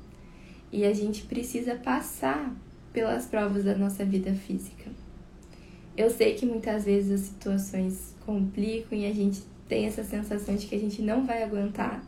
e 0.72 0.84
a 0.84 0.92
gente 0.92 1.22
precisa 1.22 1.74
passar 1.76 2.54
pelas 2.92 3.26
provas 3.26 3.64
da 3.64 3.74
nossa 3.76 4.04
vida 4.04 4.34
física. 4.34 4.90
Eu 5.96 6.10
sei 6.10 6.34
que 6.34 6.44
muitas 6.44 6.84
vezes 6.84 7.12
as 7.12 7.20
situações 7.28 8.14
complicam 8.26 8.98
e 8.98 9.06
a 9.06 9.14
gente 9.14 9.42
tem 9.68 9.86
essa 9.86 10.02
sensação 10.02 10.56
de 10.56 10.66
que 10.66 10.74
a 10.74 10.78
gente 10.78 11.00
não 11.00 11.24
vai 11.24 11.42
aguentar, 11.42 12.04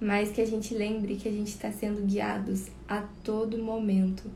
mas 0.00 0.30
que 0.30 0.40
a 0.40 0.46
gente 0.46 0.74
lembre 0.74 1.16
que 1.16 1.28
a 1.28 1.32
gente 1.32 1.48
está 1.48 1.70
sendo 1.70 2.06
guiados 2.06 2.68
a 2.88 3.02
todo 3.22 3.58
momento. 3.58 4.30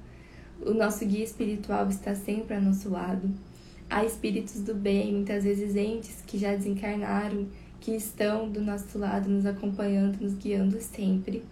O 0.65 0.73
nosso 0.73 1.05
guia 1.05 1.25
espiritual 1.25 1.89
está 1.89 2.15
sempre 2.15 2.55
ao 2.55 2.63
nosso 2.63 2.91
lado. 2.91 3.31
Há 3.95 4.05
espíritos 4.05 4.61
do 4.61 4.75
bem, 4.75 5.13
muitas 5.13 5.45
vezes 5.45 5.77
entes 5.77 6.21
que 6.27 6.37
já 6.37 6.51
desencarnaram 6.51 7.47
que 7.81 7.93
estão 7.93 8.51
do 8.51 8.61
nosso 8.61 8.99
lado, 8.99 9.31
nos 9.31 9.47
acompanhando, 9.47 10.21
nos 10.21 10.35
guiando 10.35 10.81
sempre. 10.81 11.45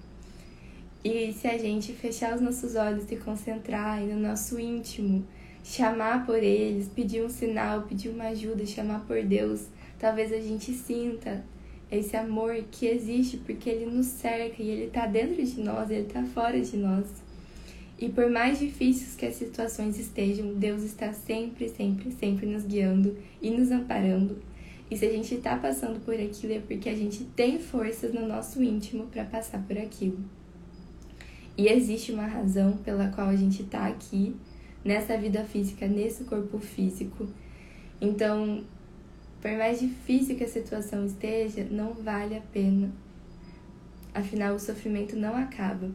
E 1.05 1.33
se 1.35 1.47
a 1.47 1.57
gente 1.57 1.93
fechar 1.93 2.35
os 2.35 2.41
nossos 2.41 2.75
olhos 2.75 3.05
e 3.13 3.15
concentrar 3.15 4.01
no 4.01 4.19
nosso 4.19 4.59
íntimo, 4.59 5.25
chamar 5.63 6.27
por 6.27 6.43
eles, 6.43 6.89
pedir 6.89 7.25
um 7.25 7.29
sinal, 7.29 7.83
pedir 7.83 8.09
uma 8.09 8.25
ajuda, 8.31 8.67
chamar 8.67 9.07
por 9.07 9.23
Deus, 9.23 9.69
talvez 9.97 10.33
a 10.33 10.41
gente 10.41 10.73
sinta 10.73 11.45
esse 11.93 12.17
amor 12.17 12.57
que 12.73 12.87
existe 12.87 13.37
porque 13.37 13.71
ele 13.71 13.87
nos 13.87 14.07
cerca 14.07 14.61
e 14.61 14.69
ele 14.69 14.87
está 14.87 15.07
dentro 15.07 15.41
de 15.41 15.61
nós, 15.61 15.89
ele 15.93 16.09
está 16.09 16.25
fora 16.25 16.61
de 16.61 16.77
nós. 16.77 17.07
E 18.03 18.09
por 18.09 18.29
mais 18.29 18.59
difíceis 18.59 19.15
que 19.15 19.25
as 19.25 19.37
situações 19.37 19.99
estejam, 19.99 20.55
Deus 20.55 20.83
está 20.83 21.13
sempre, 21.13 21.69
sempre, 21.69 22.11
sempre 22.11 22.47
nos 22.47 22.65
guiando 22.65 23.17
e 23.41 23.51
nos 23.51 23.71
amparando 23.71 24.43
e 24.93 24.97
se 24.99 25.07
a 25.07 25.11
gente 25.11 25.37
está 25.37 25.57
passando 25.57 26.05
por 26.05 26.13
aquilo 26.13 26.53
é 26.53 26.61
porque 26.61 26.87
a 26.87 26.95
gente 26.95 27.25
tem 27.25 27.59
forças 27.59 28.13
no 28.13 28.29
nosso 28.29 28.63
íntimo 28.63 29.07
para 29.07 29.25
passar 29.25 29.63
por 29.63 29.79
aquilo. 29.79 30.19
E 31.57 31.67
existe 31.67 32.13
uma 32.13 32.27
razão 32.27 32.77
pela 32.77 33.09
qual 33.09 33.29
a 33.29 33.35
gente 33.35 33.63
está 33.63 33.87
aqui, 33.87 34.37
nessa 34.85 35.17
vida 35.17 35.45
física, 35.45 35.89
nesse 35.89 36.25
corpo 36.25 36.59
físico. 36.59 37.27
Então, 38.03 38.63
por 39.41 39.53
mais 39.53 39.81
difícil 39.81 40.37
que 40.37 40.45
a 40.45 40.49
situação 40.49 41.07
esteja, 41.07 41.67
não 41.71 41.95
vale 41.95 42.37
a 42.37 42.43
pena. 42.53 42.93
Afinal, 44.13 44.57
o 44.57 44.61
sofrimento 44.61 45.17
não 45.17 45.35
acaba. 45.35 45.91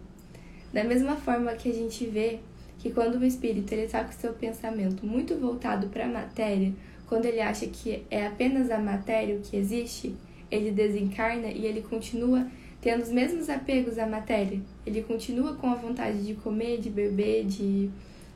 Da 0.78 0.84
mesma 0.84 1.16
forma 1.16 1.54
que 1.54 1.72
a 1.72 1.74
gente 1.74 2.06
vê 2.06 2.38
que 2.78 2.92
quando 2.92 3.16
o 3.16 3.26
espírito 3.26 3.74
está 3.74 4.04
com 4.04 4.12
o 4.12 4.14
seu 4.14 4.34
pensamento 4.34 5.04
muito 5.08 5.36
voltado 5.36 5.88
para 5.88 6.06
a 6.06 6.08
matéria, 6.08 6.72
quando 7.08 7.26
ele 7.26 7.42
acha 7.42 7.66
que 7.66 8.04
é 8.12 8.28
apenas 8.28 8.70
a 8.70 8.78
matéria 8.78 9.36
o 9.36 9.40
que 9.40 9.58
existe, 9.58 10.14
ele 10.52 10.70
desencarna 10.70 11.48
e 11.48 11.66
ele 11.66 11.82
continua 11.82 12.46
tendo 12.80 13.02
os 13.02 13.10
mesmos 13.10 13.50
apegos 13.50 13.98
à 13.98 14.06
matéria. 14.06 14.62
Ele 14.86 15.02
continua 15.02 15.56
com 15.56 15.68
a 15.68 15.74
vontade 15.74 16.24
de 16.24 16.36
comer, 16.36 16.80
de 16.80 16.92
beber, 16.92 17.46
de 17.46 17.90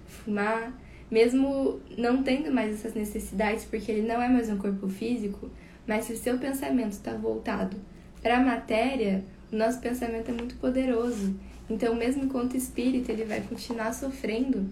fumar, 0.07 0.73
mesmo 1.11 1.79
não 1.95 2.23
tendo 2.23 2.51
mais 2.51 2.73
essas 2.73 2.95
necessidades, 2.95 3.65
porque 3.65 3.91
ele 3.91 4.01
não 4.01 4.19
é 4.19 4.27
mais 4.27 4.49
um 4.49 4.57
corpo 4.57 4.89
físico, 4.89 5.47
mas 5.85 6.05
se 6.05 6.13
o 6.13 6.17
seu 6.17 6.39
pensamento 6.39 6.93
está 6.93 7.13
voltado 7.13 7.77
para 8.19 8.39
a 8.39 8.43
matéria, 8.43 9.23
o 9.53 9.55
nosso 9.55 9.79
pensamento 9.79 10.31
é 10.31 10.33
muito 10.33 10.55
poderoso. 10.55 11.35
Então, 11.71 11.95
mesmo 11.95 12.25
enquanto 12.25 12.57
espírito, 12.57 13.09
ele 13.09 13.23
vai 13.23 13.39
continuar 13.39 13.93
sofrendo 13.93 14.69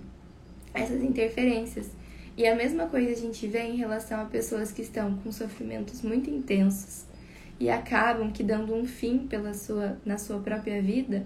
essas 0.73 1.01
interferências. 1.01 1.89
E 2.35 2.45
a 2.45 2.53
mesma 2.53 2.87
coisa 2.87 3.13
a 3.13 3.15
gente 3.15 3.47
vê 3.47 3.61
em 3.61 3.77
relação 3.77 4.19
a 4.19 4.25
pessoas 4.25 4.69
que 4.69 4.81
estão 4.81 5.15
com 5.19 5.31
sofrimentos 5.31 6.01
muito 6.01 6.29
intensos 6.29 7.05
e 7.57 7.69
acabam 7.69 8.33
que 8.33 8.43
dando 8.43 8.75
um 8.75 8.85
fim 8.85 9.19
pela 9.19 9.53
sua, 9.53 9.97
na 10.05 10.17
sua 10.17 10.39
própria 10.39 10.81
vida, 10.81 11.25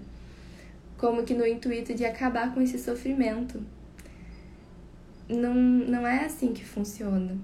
como 0.96 1.24
que 1.24 1.34
no 1.34 1.44
intuito 1.44 1.92
de 1.92 2.04
acabar 2.04 2.54
com 2.54 2.60
esse 2.60 2.78
sofrimento. 2.78 3.60
Não, 5.28 5.54
não 5.54 6.06
é 6.06 6.24
assim 6.24 6.52
que 6.52 6.64
funciona. 6.64 7.36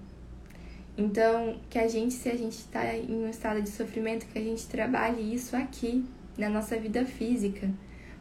Então, 0.97 1.57
que 1.69 1.81
a 1.81 1.89
gente, 1.89 2.15
se 2.15 2.29
a 2.29 2.37
gente 2.37 2.59
está 2.59 2.95
em 2.95 3.25
um 3.25 3.29
estado 3.29 3.61
de 3.61 3.71
sofrimento, 3.71 4.27
que 4.27 4.39
a 4.39 4.43
gente 4.43 4.69
trabalhe 4.69 5.35
isso 5.35 5.57
aqui, 5.57 6.05
na 6.39 6.49
nossa 6.49 6.77
vida 6.77 7.05
física, 7.05 7.69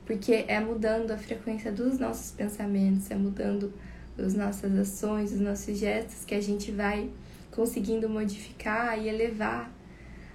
porque 0.10 0.44
é 0.48 0.60
mudando 0.60 1.12
a 1.12 1.18
frequência 1.18 1.72
dos 1.72 2.00
nossos 2.00 2.32
pensamentos, 2.32 3.12
é 3.12 3.16
mudando 3.16 3.72
as 4.18 4.34
nossas 4.34 4.76
ações, 4.76 5.32
os 5.32 5.40
nossos 5.40 5.78
gestos, 5.78 6.26
que 6.26 6.34
a 6.34 6.42
gente 6.42 6.72
vai 6.72 7.12
conseguindo 7.52 8.10
modificar 8.10 8.98
e 8.98 9.08
elevar 9.08 9.72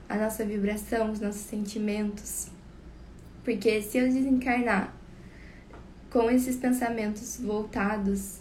a 0.09 0.17
nossa 0.17 0.45
vibração, 0.45 1.11
os 1.11 1.19
nossos 1.19 1.41
sentimentos. 1.41 2.47
Porque 3.43 3.83
se 3.83 3.99
eu 3.99 4.07
desencarnar 4.07 4.95
com 6.09 6.31
esses 6.31 6.55
pensamentos 6.55 7.41
voltados 7.41 8.39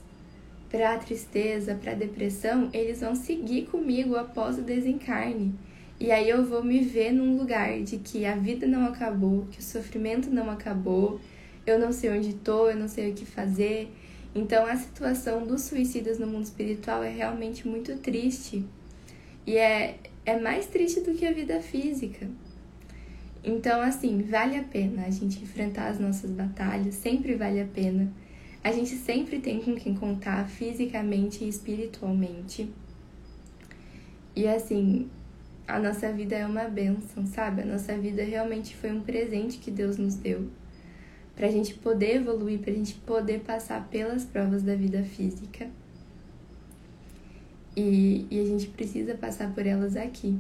para 0.70 0.94
a 0.94 1.00
tristeza, 1.00 1.74
para 1.74 1.94
a 1.94 1.96
depressão, 1.96 2.70
eles 2.72 3.02
vão 3.02 3.16
seguir 3.16 3.66
comigo 3.66 4.16
após 4.16 4.60
o 4.60 4.62
desencarne. 4.62 5.56
E 6.04 6.12
aí 6.12 6.30
eu 6.30 6.44
vou 6.44 6.62
me 6.62 6.82
ver 6.82 7.14
num 7.14 7.38
lugar 7.38 7.82
de 7.82 7.98
que 7.98 8.26
a 8.26 8.36
vida 8.36 8.68
não 8.68 8.84
acabou, 8.84 9.48
que 9.50 9.62
o 9.62 9.64
sofrimento 9.64 10.30
não 10.30 10.50
acabou, 10.50 11.18
eu 11.66 11.80
não 11.80 11.94
sei 11.94 12.10
onde 12.10 12.32
estou, 12.32 12.70
eu 12.70 12.76
não 12.76 12.90
sei 12.90 13.10
o 13.10 13.14
que 13.14 13.26
fazer. 13.26 13.90
Então 14.36 14.66
a 14.66 14.76
situação 14.76 15.48
dos 15.48 15.62
suicidas 15.62 16.20
no 16.20 16.28
mundo 16.28 16.44
espiritual 16.44 17.02
é 17.02 17.10
realmente 17.10 17.66
muito 17.66 17.96
triste. 18.00 18.66
E 19.48 19.56
é, 19.56 19.98
é 20.26 20.38
mais 20.38 20.66
triste 20.66 21.00
do 21.00 21.14
que 21.14 21.26
a 21.26 21.32
vida 21.32 21.62
física. 21.62 22.28
Então, 23.42 23.82
assim, 23.82 24.24
vale 24.24 24.58
a 24.58 24.64
pena 24.64 25.06
a 25.06 25.10
gente 25.10 25.42
enfrentar 25.42 25.88
as 25.88 26.02
nossas 26.02 26.32
batalhas, 26.32 26.96
sempre 26.96 27.34
vale 27.36 27.62
a 27.62 27.66
pena. 27.66 28.12
A 28.62 28.74
gente 28.74 28.94
sempre 28.98 29.40
tem 29.40 29.62
com 29.62 29.74
quem 29.74 29.96
contar 29.96 30.50
fisicamente 30.50 31.46
e 31.46 31.48
espiritualmente. 31.48 32.70
E 34.36 34.46
assim, 34.46 35.10
a 35.74 35.80
nossa 35.80 36.12
vida 36.12 36.36
é 36.36 36.46
uma 36.46 36.66
bênção, 36.66 37.26
sabe? 37.26 37.64
A 37.64 37.66
nossa 37.66 37.98
vida 37.98 38.24
realmente 38.24 38.76
foi 38.76 38.92
um 38.92 39.02
presente 39.02 39.58
que 39.58 39.72
Deus 39.72 39.98
nos 39.98 40.14
deu 40.14 40.48
para 41.36 41.48
a 41.48 41.52
gente 41.52 41.74
poder 41.74 42.18
evoluir, 42.18 42.60
para 42.60 42.70
a 42.70 42.76
gente 42.76 42.94
poder 42.94 43.40
passar 43.40 43.88
pelas 43.88 44.24
provas 44.24 44.62
da 44.62 44.76
vida 44.76 45.02
física. 45.02 45.68
E, 47.76 48.28
e 48.30 48.40
a 48.40 48.46
gente 48.46 48.68
precisa 48.68 49.16
passar 49.16 49.52
por 49.52 49.66
elas 49.66 49.96
aqui. 49.96 50.38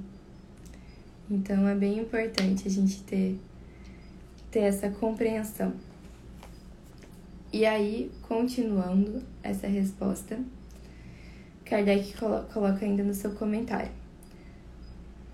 Então 1.27 1.67
é 1.67 1.73
bem 1.73 1.97
importante 1.97 2.67
a 2.67 2.71
gente 2.71 3.01
ter, 3.01 3.35
ter 4.51 4.59
essa 4.59 4.91
compreensão. 4.91 5.73
E 7.51 7.65
aí, 7.65 8.11
continuando 8.21 9.23
essa 9.41 9.65
resposta, 9.65 10.39
Kardec 11.65 12.13
coloca 12.53 12.85
ainda 12.85 13.01
no 13.01 13.15
seu 13.15 13.31
comentário. 13.31 14.02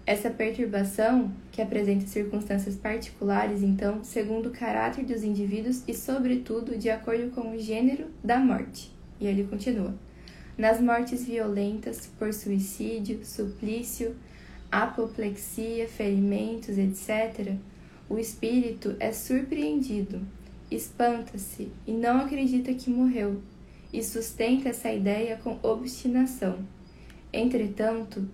Essa 0.10 0.32
perturbação, 0.32 1.32
que 1.52 1.62
apresenta 1.62 2.08
circunstâncias 2.08 2.76
particulares, 2.76 3.62
então, 3.62 4.04
segundo 4.04 4.50
o 4.50 4.52
caráter 4.52 5.06
dos 5.06 5.22
indivíduos 5.22 5.84
e, 5.88 5.94
sobretudo, 5.94 6.76
de 6.76 6.90
acordo 6.90 7.30
com 7.30 7.52
o 7.52 7.60
gênero 7.60 8.08
da 8.24 8.40
morte. 8.40 8.92
E 9.22 9.28
ele 9.28 9.44
continua: 9.44 9.94
nas 10.58 10.82
mortes 10.82 11.26
violentas 11.26 12.10
por 12.18 12.34
suicídio, 12.34 13.24
suplício, 13.24 14.16
apoplexia, 14.72 15.88
ferimentos, 15.88 16.80
etc., 16.80 17.54
o 18.10 18.18
espírito 18.18 18.96
é 19.00 19.12
surpreendido, 19.12 20.22
espanta-se 20.72 21.72
e 21.86 21.92
não 21.92 22.22
acredita 22.22 22.74
que 22.74 22.90
morreu, 22.90 23.44
e 23.94 24.04
sustenta 24.04 24.70
essa 24.70 24.92
ideia 24.92 25.38
com 25.44 25.60
obstinação. 25.62 26.58
Entretanto, 27.32 28.28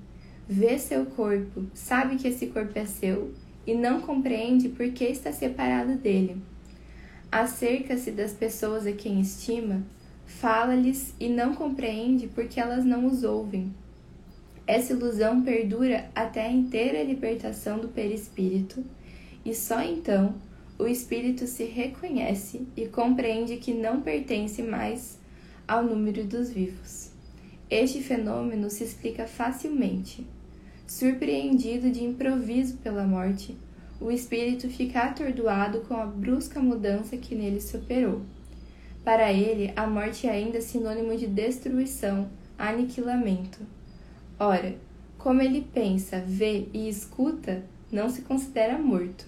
vê 0.48 0.78
seu 0.78 1.06
corpo, 1.06 1.66
sabe 1.74 2.18
que 2.18 2.28
esse 2.28 2.48
corpo 2.48 2.78
é 2.78 2.86
seu 2.86 3.34
e 3.66 3.74
não 3.74 4.02
compreende 4.02 4.70
por 4.70 4.90
que 4.92 5.06
está 5.06 5.32
separado 5.32 5.96
dele. 5.96 6.38
Acerca-se 7.32 8.12
das 8.12 8.32
pessoas 8.32 8.86
a 8.86 8.92
quem 8.92 9.20
estima, 9.20 9.84
fala-lhes 10.26 11.14
e 11.20 11.28
não 11.28 11.56
compreende 11.56 12.28
porque 12.28 12.60
elas 12.60 12.86
não 12.86 13.06
os 13.06 13.24
ouvem. 13.24 13.74
Essa 14.68 14.94
ilusão 14.94 15.42
perdura 15.44 16.10
até 16.16 16.46
a 16.46 16.52
inteira 16.52 17.04
libertação 17.04 17.80
do 17.80 17.90
perispírito, 17.90 18.84
e 19.44 19.54
só 19.54 19.82
então 19.82 20.36
o 20.78 20.88
espírito 20.88 21.46
se 21.46 21.66
reconhece 21.66 22.68
e 22.76 22.88
compreende 22.88 23.58
que 23.58 23.74
não 23.74 24.02
pertence 24.02 24.64
mais 24.64 25.20
ao 25.68 25.84
número 25.84 26.26
dos 26.26 26.50
vivos. 26.50 27.05
Este 27.70 28.00
fenômeno 28.02 28.70
se 28.70 28.84
explica 28.84 29.26
facilmente. 29.26 30.26
Surpreendido 30.86 31.90
de 31.90 32.04
improviso 32.04 32.78
pela 32.78 33.04
morte, 33.04 33.58
o 34.00 34.12
espírito 34.12 34.70
fica 34.70 35.02
atordoado 35.02 35.80
com 35.82 35.96
a 35.96 36.06
brusca 36.06 36.60
mudança 36.60 37.18
que 37.18 37.34
nele 37.34 37.60
se 37.60 37.76
operou. 37.76 38.22
Para 39.04 39.34
ele, 39.34 39.74
a 39.76 39.88
morte 39.88 40.28
é 40.28 40.32
ainda 40.32 40.62
sinônimo 40.62 41.18
de 41.18 41.26
destruição, 41.26 42.30
aniquilamento. 42.58 43.60
Ora, 44.40 44.76
como 45.18 45.42
ele 45.42 45.68
pensa, 45.74 46.24
vê 46.26 46.68
e 46.72 46.88
escuta, 46.88 47.64
não 47.92 48.10
se 48.10 48.22
considera 48.22 48.78
morto. 48.78 49.26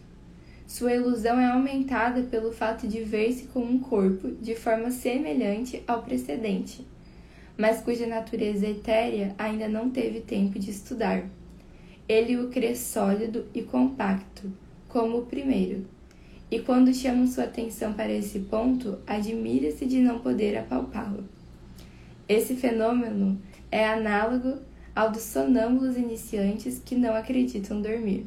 Sua 0.67 0.93
ilusão 0.93 1.39
é 1.39 1.47
aumentada 1.47 2.21
pelo 2.23 2.51
fato 2.51 2.87
de 2.87 3.01
ver-se 3.01 3.47
com 3.47 3.61
um 3.61 3.79
corpo 3.79 4.29
de 4.39 4.53
forma 4.53 4.91
semelhante 4.91 5.81
ao 5.87 6.03
precedente, 6.03 6.85
mas 7.57 7.81
cuja 7.81 8.05
natureza 8.05 8.67
etérea 8.67 9.33
ainda 9.37 9.67
não 9.67 9.89
teve 9.89 10.21
tempo 10.21 10.59
de 10.59 10.71
estudar 10.71 11.27
ele 12.07 12.37
o 12.37 12.49
crê 12.49 12.73
sólido 12.73 13.45
e 13.53 13.61
compacto, 13.61 14.49
como 14.87 15.19
o 15.19 15.25
primeiro. 15.25 15.85
E 16.49 16.59
quando 16.59 16.93
chamam 16.93 17.27
sua 17.27 17.43
atenção 17.43 17.91
para 17.91 18.11
esse 18.11 18.39
ponto, 18.39 18.97
admira-se 19.05 19.85
de 19.85 19.99
não 19.99 20.19
poder 20.19 20.57
apalpá-lo. 20.57 21.25
Esse 22.29 22.55
fenômeno 22.55 23.37
é 23.69 23.85
análogo 23.85 24.59
ao 24.95 25.11
dos 25.11 25.23
sonâmbulos 25.23 25.97
iniciantes 25.97 26.81
que 26.83 26.95
não 26.95 27.13
acreditam 27.13 27.81
dormir. 27.81 28.25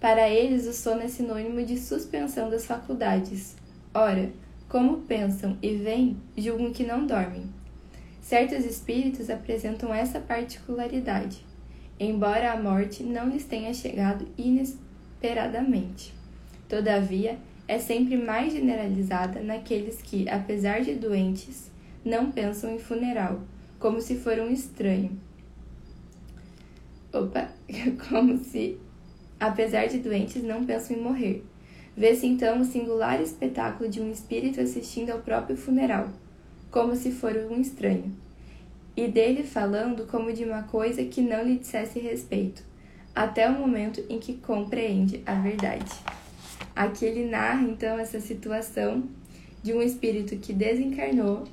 Para 0.00 0.28
eles, 0.28 0.64
o 0.68 0.72
sono 0.72 1.02
é 1.02 1.08
sinônimo 1.08 1.64
de 1.64 1.76
suspensão 1.76 2.48
das 2.48 2.64
faculdades. 2.64 3.56
Ora, 3.92 4.30
como 4.68 4.98
pensam 4.98 5.58
e 5.60 5.74
veem, 5.74 6.16
julgam 6.36 6.72
que 6.72 6.86
não 6.86 7.04
dormem. 7.04 7.57
Certos 8.28 8.64
espíritos 8.66 9.30
apresentam 9.30 9.94
essa 9.94 10.20
particularidade 10.20 11.48
embora 12.00 12.52
a 12.52 12.62
morte 12.62 13.02
não 13.02 13.28
lhes 13.28 13.44
tenha 13.44 13.74
chegado 13.74 14.26
inesperadamente. 14.36 16.14
Todavia, 16.68 17.38
é 17.66 17.78
sempre 17.78 18.16
mais 18.16 18.52
generalizada 18.52 19.40
naqueles 19.40 20.00
que, 20.00 20.28
apesar 20.28 20.80
de 20.80 20.94
doentes, 20.94 21.70
não 22.04 22.30
pensam 22.30 22.74
em 22.74 22.78
funeral, 22.78 23.40
como 23.78 24.00
se 24.00 24.16
for 24.16 24.38
um 24.38 24.50
estranho. 24.50 25.18
Opa, 27.12 27.48
como 28.08 28.38
se, 28.38 28.78
apesar 29.40 29.86
de 29.86 29.98
doentes, 29.98 30.42
não 30.42 30.64
pensam 30.64 30.96
em 30.96 31.00
morrer. 31.00 31.44
Vê-se 31.96 32.26
então 32.26 32.60
o 32.60 32.64
singular 32.64 33.20
espetáculo 33.20 33.90
de 33.90 34.00
um 34.00 34.10
espírito 34.10 34.60
assistindo 34.60 35.10
ao 35.10 35.18
próprio 35.18 35.56
funeral, 35.56 36.08
como 36.70 36.94
se 36.94 37.10
for 37.10 37.34
um 37.50 37.60
estranho 37.60 38.14
e 38.98 39.06
dele 39.06 39.44
falando 39.44 40.08
como 40.08 40.32
de 40.32 40.42
uma 40.44 40.64
coisa 40.64 41.04
que 41.04 41.20
não 41.20 41.44
lhe 41.44 41.58
dissesse 41.58 42.00
respeito, 42.00 42.64
até 43.14 43.48
o 43.48 43.52
momento 43.52 44.02
em 44.08 44.18
que 44.18 44.34
compreende 44.34 45.22
a 45.24 45.34
verdade. 45.34 45.92
Aqui 46.74 47.04
ele 47.04 47.30
narra 47.30 47.62
então 47.62 47.96
essa 47.96 48.18
situação 48.18 49.04
de 49.62 49.72
um 49.72 49.80
espírito 49.80 50.36
que 50.38 50.52
desencarnou, 50.52 51.44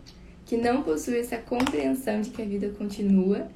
que 0.44 0.58
não 0.58 0.82
possui 0.82 1.20
essa 1.20 1.38
compreensão 1.38 2.20
de 2.22 2.32
que 2.32 2.42
a 2.42 2.46
vida 2.46 2.70
continua, 2.70 3.48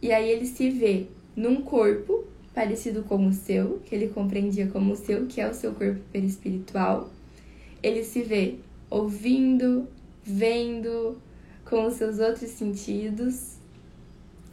e 0.00 0.12
aí 0.12 0.30
ele 0.30 0.46
se 0.46 0.70
vê 0.70 1.06
num 1.36 1.60
corpo 1.60 2.24
parecido 2.54 3.02
com 3.02 3.26
o 3.26 3.34
seu, 3.34 3.82
que 3.84 3.94
ele 3.94 4.08
compreendia 4.08 4.66
como 4.68 4.94
o 4.94 4.96
seu, 4.96 5.26
que 5.26 5.42
é 5.42 5.50
o 5.50 5.52
seu 5.52 5.74
corpo 5.74 6.00
perispiritual. 6.10 7.10
Ele 7.82 8.02
se 8.02 8.22
vê 8.22 8.54
ouvindo, 8.88 9.86
vendo, 10.26 11.16
com 11.64 11.86
os 11.86 11.94
seus 11.94 12.18
outros 12.18 12.50
sentidos. 12.50 13.56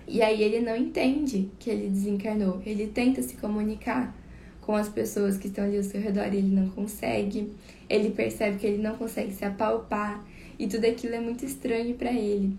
E 0.08 0.22
aí 0.22 0.42
ele 0.44 0.60
não 0.60 0.76
entende 0.76 1.50
que 1.60 1.70
ele 1.70 1.90
desencarnou. 1.90 2.62
Ele 2.66 2.88
tenta 2.88 3.22
se 3.22 3.36
comunicar 3.38 4.16
com 4.62 4.76
as 4.76 4.88
pessoas 4.88 5.38
que 5.38 5.48
estão 5.48 5.66
ali 5.66 5.78
ao 5.78 5.84
seu 5.84 6.00
redor 6.00 6.34
e 6.34 6.38
ele 6.38 6.56
não 6.56 6.70
consegue. 6.70 7.52
Ele 7.90 8.12
percebe 8.12 8.58
que 8.58 8.68
ele 8.68 8.82
não 8.82 8.96
consegue 8.96 9.34
se 9.34 9.44
apalpar 9.44 10.24
e 10.58 10.68
tudo 10.68 10.86
aquilo 10.86 11.16
é 11.16 11.20
muito 11.20 11.46
estranho 11.46 11.96
para 11.96 12.12
ele. 12.12 12.56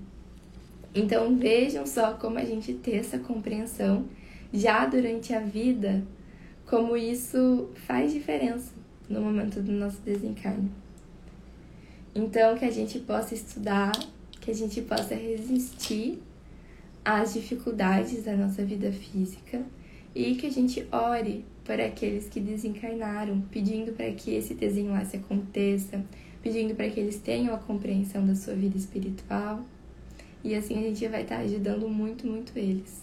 Então 0.94 1.36
vejam 1.36 1.86
só 1.86 2.14
como 2.14 2.38
a 2.38 2.44
gente 2.44 2.72
ter 2.74 2.96
essa 2.96 3.18
compreensão 3.18 4.04
já 4.52 4.86
durante 4.86 5.34
a 5.34 5.40
vida, 5.40 6.04
como 6.66 6.96
isso 6.96 7.68
faz 7.86 8.12
diferença 8.12 8.72
no 9.08 9.20
momento 9.20 9.60
do 9.60 9.72
nosso 9.72 10.00
desencarne. 10.02 10.70
Então 12.14 12.56
que 12.56 12.64
a 12.64 12.70
gente 12.70 12.98
possa 13.00 13.34
estudar 13.34 13.92
que 14.44 14.50
a 14.50 14.54
gente 14.54 14.82
possa 14.82 15.14
resistir 15.14 16.22
às 17.02 17.32
dificuldades 17.32 18.24
da 18.24 18.36
nossa 18.36 18.62
vida 18.62 18.92
física 18.92 19.62
e 20.14 20.34
que 20.34 20.46
a 20.46 20.50
gente 20.50 20.86
ore 20.92 21.46
por 21.64 21.80
aqueles 21.80 22.28
que 22.28 22.40
desencarnaram, 22.40 23.40
pedindo 23.50 23.92
para 23.92 24.12
que 24.12 24.32
esse 24.32 24.52
desenlace 24.52 25.16
aconteça, 25.16 26.04
pedindo 26.42 26.74
para 26.74 26.90
que 26.90 27.00
eles 27.00 27.16
tenham 27.16 27.54
a 27.54 27.58
compreensão 27.58 28.26
da 28.26 28.34
sua 28.34 28.54
vida 28.54 28.76
espiritual. 28.76 29.64
E 30.42 30.54
assim 30.54 30.78
a 30.78 30.82
gente 30.82 31.08
vai 31.08 31.22
estar 31.22 31.38
ajudando 31.38 31.88
muito, 31.88 32.26
muito 32.26 32.52
eles. 32.58 33.02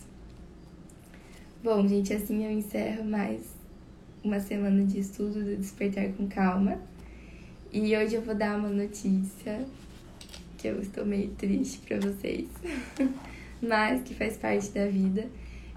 Bom, 1.64 1.88
gente, 1.88 2.14
assim 2.14 2.46
eu 2.46 2.52
encerro 2.52 3.04
mais 3.04 3.42
uma 4.24 4.40
semana 4.40 4.84
de 4.84 5.00
estudo 5.00 5.44
do 5.44 5.56
Despertar 5.58 6.10
com 6.14 6.28
Calma. 6.28 6.80
E 7.74 7.96
hoje 7.96 8.16
eu 8.16 8.22
vou 8.22 8.36
dar 8.36 8.60
uma 8.60 8.68
notícia 8.68 9.66
que 10.58 10.68
eu 10.68 10.82
estou 10.82 11.06
meio 11.06 11.30
triste 11.30 11.80
para 11.88 12.02
vocês, 12.02 12.50
mas 13.64 14.04
que 14.04 14.14
faz 14.14 14.36
parte 14.36 14.72
da 14.72 14.88
vida. 14.88 15.30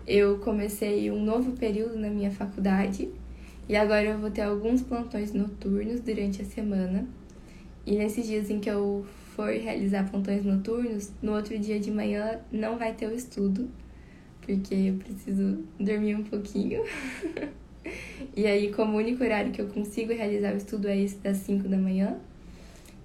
Eu 0.04 0.38
comecei 0.38 1.08
um 1.12 1.24
novo 1.24 1.52
período 1.52 1.96
na 1.96 2.10
minha 2.10 2.32
faculdade 2.32 3.08
e 3.68 3.76
agora 3.76 4.06
eu 4.06 4.18
vou 4.18 4.28
ter 4.28 4.42
alguns 4.42 4.82
plantões 4.82 5.32
noturnos 5.32 6.00
durante 6.00 6.42
a 6.42 6.44
semana. 6.44 7.06
E 7.86 7.94
nesses 7.94 8.26
dias 8.26 8.50
em 8.50 8.58
que 8.58 8.68
eu 8.68 9.06
for 9.36 9.50
realizar 9.50 10.10
plantões 10.10 10.44
noturnos, 10.44 11.12
no 11.22 11.32
outro 11.32 11.56
dia 11.56 11.78
de 11.78 11.92
manhã 11.92 12.40
não 12.50 12.76
vai 12.76 12.92
ter 12.92 13.06
o 13.06 13.14
estudo, 13.14 13.70
porque 14.40 14.74
eu 14.74 14.94
preciso 14.96 15.62
dormir 15.78 16.16
um 16.16 16.24
pouquinho. 16.24 16.82
e 18.36 18.46
aí, 18.46 18.72
como 18.72 18.94
o 18.94 18.96
único 18.96 19.22
horário 19.22 19.52
que 19.52 19.60
eu 19.60 19.68
consigo 19.68 20.12
realizar 20.12 20.54
o 20.54 20.56
estudo 20.56 20.88
é 20.88 20.98
esse 20.98 21.16
das 21.16 21.38
5 21.38 21.68
da 21.68 21.76
manhã, 21.76 22.16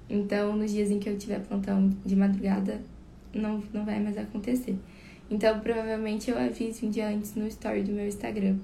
então 0.10 0.56
nos 0.56 0.72
dias 0.72 0.89
em 0.89 1.00
que 1.00 1.10
eu 1.10 1.18
tiver 1.18 1.39
plantão 1.39 1.89
de 2.06 2.15
madrugada, 2.15 2.82
não, 3.34 3.62
não 3.74 3.86
vai 3.86 4.00
mais 4.00 4.18
acontecer. 4.18 4.76
Então, 5.30 5.60
provavelmente 5.60 6.32
eu 6.32 6.38
aviso 6.38 6.86
um 6.86 6.89
dia 6.89 7.08
antes 7.08 7.36
no 7.36 7.48
story 7.48 7.84
do 7.84 7.92
meu 7.92 8.08
Instagram, 8.08 8.58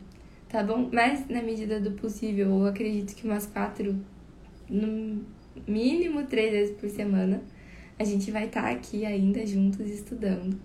tá 0.50 0.64
bom? 0.64 0.90
Mas 0.92 1.28
na 1.30 1.42
medida 1.42 1.80
do 1.80 1.92
possível, 1.92 2.50
eu 2.50 2.66
acredito 2.66 3.16
que 3.16 3.28
umas 3.28 3.46
quatro, 3.46 3.96
no 4.68 5.24
mínimo 5.68 6.24
três 6.24 6.52
vezes 6.52 6.76
por 6.76 6.90
semana, 6.90 7.42
a 8.00 8.04
gente 8.04 8.32
vai 8.32 8.46
estar 8.46 8.64
tá 8.64 8.70
aqui 8.72 9.06
ainda 9.06 9.46
juntos 9.46 9.88
estudando. 9.88 10.60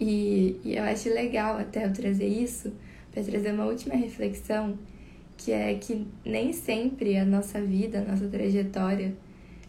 E, 0.00 0.56
e 0.64 0.76
eu 0.76 0.84
acho 0.84 1.08
legal 1.10 1.58
até 1.58 1.84
eu 1.84 1.92
trazer 1.92 2.26
isso 2.26 2.72
para 3.16 3.24
trazer 3.24 3.52
uma 3.52 3.64
última 3.64 3.94
reflexão, 3.94 4.78
que 5.38 5.50
é 5.50 5.72
que 5.72 6.06
nem 6.22 6.52
sempre 6.52 7.16
a 7.16 7.24
nossa 7.24 7.58
vida, 7.58 8.00
a 8.00 8.02
nossa 8.02 8.28
trajetória, 8.28 9.16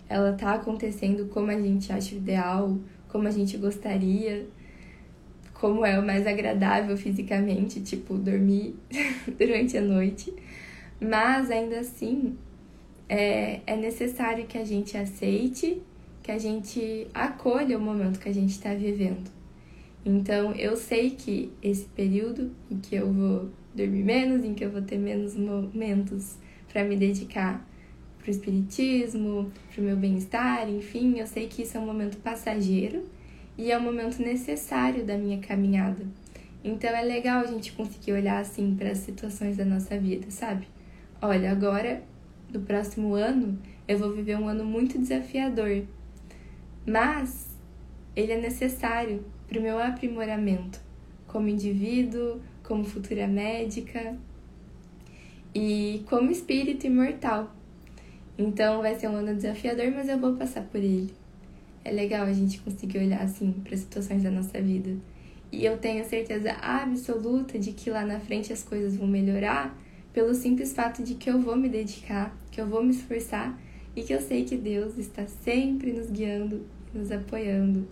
ela 0.10 0.34
tá 0.34 0.56
acontecendo 0.56 1.30
como 1.30 1.50
a 1.50 1.58
gente 1.58 1.90
acha 1.94 2.14
ideal, 2.14 2.78
como 3.08 3.26
a 3.26 3.32
gente 3.32 3.56
gostaria, 3.56 4.46
como 5.54 5.86
é 5.86 5.98
o 5.98 6.06
mais 6.06 6.28
agradável 6.28 6.98
fisicamente, 6.98 7.80
tipo 7.80 8.18
dormir 8.18 8.76
durante 9.40 9.78
a 9.78 9.82
noite. 9.82 10.34
Mas 11.00 11.50
ainda 11.50 11.80
assim, 11.80 12.38
é, 13.08 13.62
é 13.66 13.78
necessário 13.78 14.46
que 14.46 14.58
a 14.58 14.66
gente 14.66 14.98
aceite, 14.98 15.82
que 16.22 16.32
a 16.34 16.38
gente 16.38 17.08
acolha 17.14 17.78
o 17.78 17.82
momento 17.82 18.20
que 18.20 18.28
a 18.28 18.34
gente 18.34 18.52
está 18.52 18.74
vivendo. 18.74 19.37
Então, 20.10 20.54
eu 20.54 20.78
sei 20.78 21.10
que 21.10 21.52
esse 21.62 21.84
período 21.84 22.50
em 22.72 22.78
que 22.78 22.96
eu 22.96 23.12
vou 23.12 23.50
dormir 23.76 24.06
menos, 24.06 24.46
em 24.46 24.54
que 24.54 24.64
eu 24.64 24.72
vou 24.72 24.82
ter 24.82 24.98
menos 24.98 25.36
momentos 25.36 26.38
para 26.72 26.82
me 26.86 26.96
dedicar 26.96 27.68
para 28.18 28.28
o 28.28 28.32
espiritismo, 28.32 29.52
para 29.70 29.82
o 29.82 29.84
meu 29.84 29.98
bem-estar, 29.98 30.70
enfim, 30.70 31.20
eu 31.20 31.28
sei 31.28 31.50
que 31.50 31.64
isso 31.64 31.76
é 31.76 31.80
um 31.82 31.86
momento 31.86 32.16
passageiro 32.20 33.04
e 33.58 33.70
é 33.70 33.78
um 33.78 33.82
momento 33.82 34.20
necessário 34.20 35.06
da 35.06 35.18
minha 35.18 35.40
caminhada. 35.40 36.06
Então 36.64 36.90
é 36.90 37.02
legal 37.02 37.42
a 37.42 37.46
gente 37.48 37.74
conseguir 37.74 38.14
olhar 38.14 38.40
assim 38.40 38.78
para 38.78 38.92
as 38.92 39.00
situações 39.00 39.58
da 39.58 39.66
nossa 39.66 40.00
vida, 40.00 40.32
sabe? 40.32 40.70
Olha, 41.22 41.52
agora, 41.52 42.02
no 42.54 42.62
próximo 42.62 43.14
ano, 43.14 43.60
eu 43.86 43.98
vou 43.98 44.14
viver 44.14 44.38
um 44.38 44.48
ano 44.48 44.64
muito 44.64 44.98
desafiador, 44.98 45.84
mas 46.86 47.50
ele 48.16 48.32
é 48.32 48.40
necessário 48.40 49.22
para 49.48 49.60
o 49.60 49.62
meu 49.62 49.80
aprimoramento 49.80 50.80
como 51.28 51.48
indivíduo, 51.48 52.42
como 52.64 52.84
futura 52.84 53.28
médica 53.28 54.18
e 55.54 56.04
como 56.08 56.32
espírito 56.32 56.88
imortal. 56.88 57.54
Então 58.38 58.82
vai 58.82 58.96
ser 58.96 59.10
um 59.10 59.16
ano 59.16 59.36
desafiador, 59.36 59.92
mas 59.92 60.08
eu 60.08 60.18
vou 60.18 60.36
passar 60.36 60.62
por 60.64 60.78
ele. 60.78 61.12
É 61.84 61.92
legal 61.92 62.26
a 62.26 62.34
gente 62.34 62.60
conseguir 62.60 63.00
olhar 63.00 63.22
assim 63.22 63.52
para 63.52 63.74
as 63.74 63.80
situações 63.82 64.22
da 64.22 64.30
nossa 64.30 64.62
vida. 64.62 64.96
E 65.52 65.64
eu 65.64 65.78
tenho 65.78 66.04
certeza 66.04 66.52
absoluta 66.54 67.58
de 67.58 67.72
que 67.72 67.90
lá 67.90 68.06
na 68.06 68.20
frente 68.20 68.52
as 68.52 68.64
coisas 68.64 68.96
vão 68.96 69.08
melhorar 69.08 69.78
pelo 70.14 70.34
simples 70.34 70.74
fato 70.74 71.02
de 71.02 71.16
que 71.16 71.30
eu 71.30 71.40
vou 71.40 71.56
me 71.56 71.70
dedicar, 71.70 72.36
que 72.52 72.60
eu 72.60 72.68
vou 72.68 72.84
me 72.84 72.92
esforçar 72.92 73.58
e 73.96 74.04
que 74.04 74.14
eu 74.14 74.22
sei 74.22 74.44
que 74.44 74.58
Deus 74.58 74.98
está 74.98 75.26
sempre 75.26 75.94
nos 75.94 76.10
guiando, 76.10 76.66
nos 76.94 77.12
apoiando. 77.12 77.88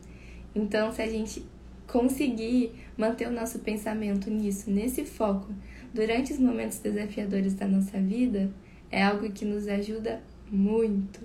Então, 0.55 0.91
se 0.91 1.01
a 1.01 1.07
gente 1.07 1.45
conseguir 1.85 2.71
manter 2.97 3.27
o 3.27 3.31
nosso 3.31 3.59
pensamento 3.59 4.29
nisso, 4.29 4.71
nesse 4.71 5.05
foco, 5.05 5.53
durante 5.93 6.33
os 6.33 6.39
momentos 6.39 6.79
desafiadores 6.79 7.53
da 7.53 7.67
nossa 7.67 7.99
vida, 7.99 8.51
é 8.89 9.03
algo 9.03 9.29
que 9.31 9.43
nos 9.45 9.67
ajuda 9.67 10.21
muito. 10.49 11.19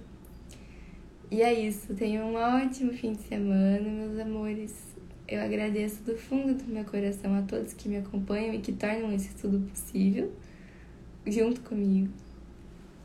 E 1.30 1.42
é 1.42 1.52
isso. 1.52 1.94
Tenham 1.94 2.32
um 2.32 2.34
ótimo 2.34 2.92
fim 2.92 3.12
de 3.12 3.22
semana, 3.22 3.88
meus 3.88 4.18
amores. 4.18 4.74
Eu 5.28 5.40
agradeço 5.40 6.02
do 6.02 6.16
fundo 6.16 6.54
do 6.54 6.72
meu 6.72 6.84
coração 6.84 7.32
a 7.36 7.42
todos 7.42 7.72
que 7.72 7.88
me 7.88 7.98
acompanham 7.98 8.52
e 8.52 8.58
que 8.58 8.72
tornam 8.72 9.12
esse 9.12 9.28
estudo 9.28 9.60
possível 9.68 10.32
junto 11.24 11.60
comigo. 11.60 12.12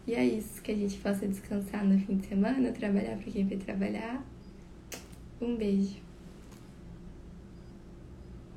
E 0.07 0.13
é 0.13 0.25
isso, 0.25 0.61
que 0.61 0.71
a 0.71 0.75
gente 0.75 0.97
possa 0.97 1.27
descansar 1.27 1.85
no 1.85 1.99
fim 1.99 2.17
de 2.17 2.27
semana, 2.27 2.71
trabalhar 2.71 3.17
para 3.17 3.31
quem 3.31 3.45
vai 3.45 3.57
trabalhar. 3.57 4.25
Um 5.41 5.55
beijo. 5.55 6.04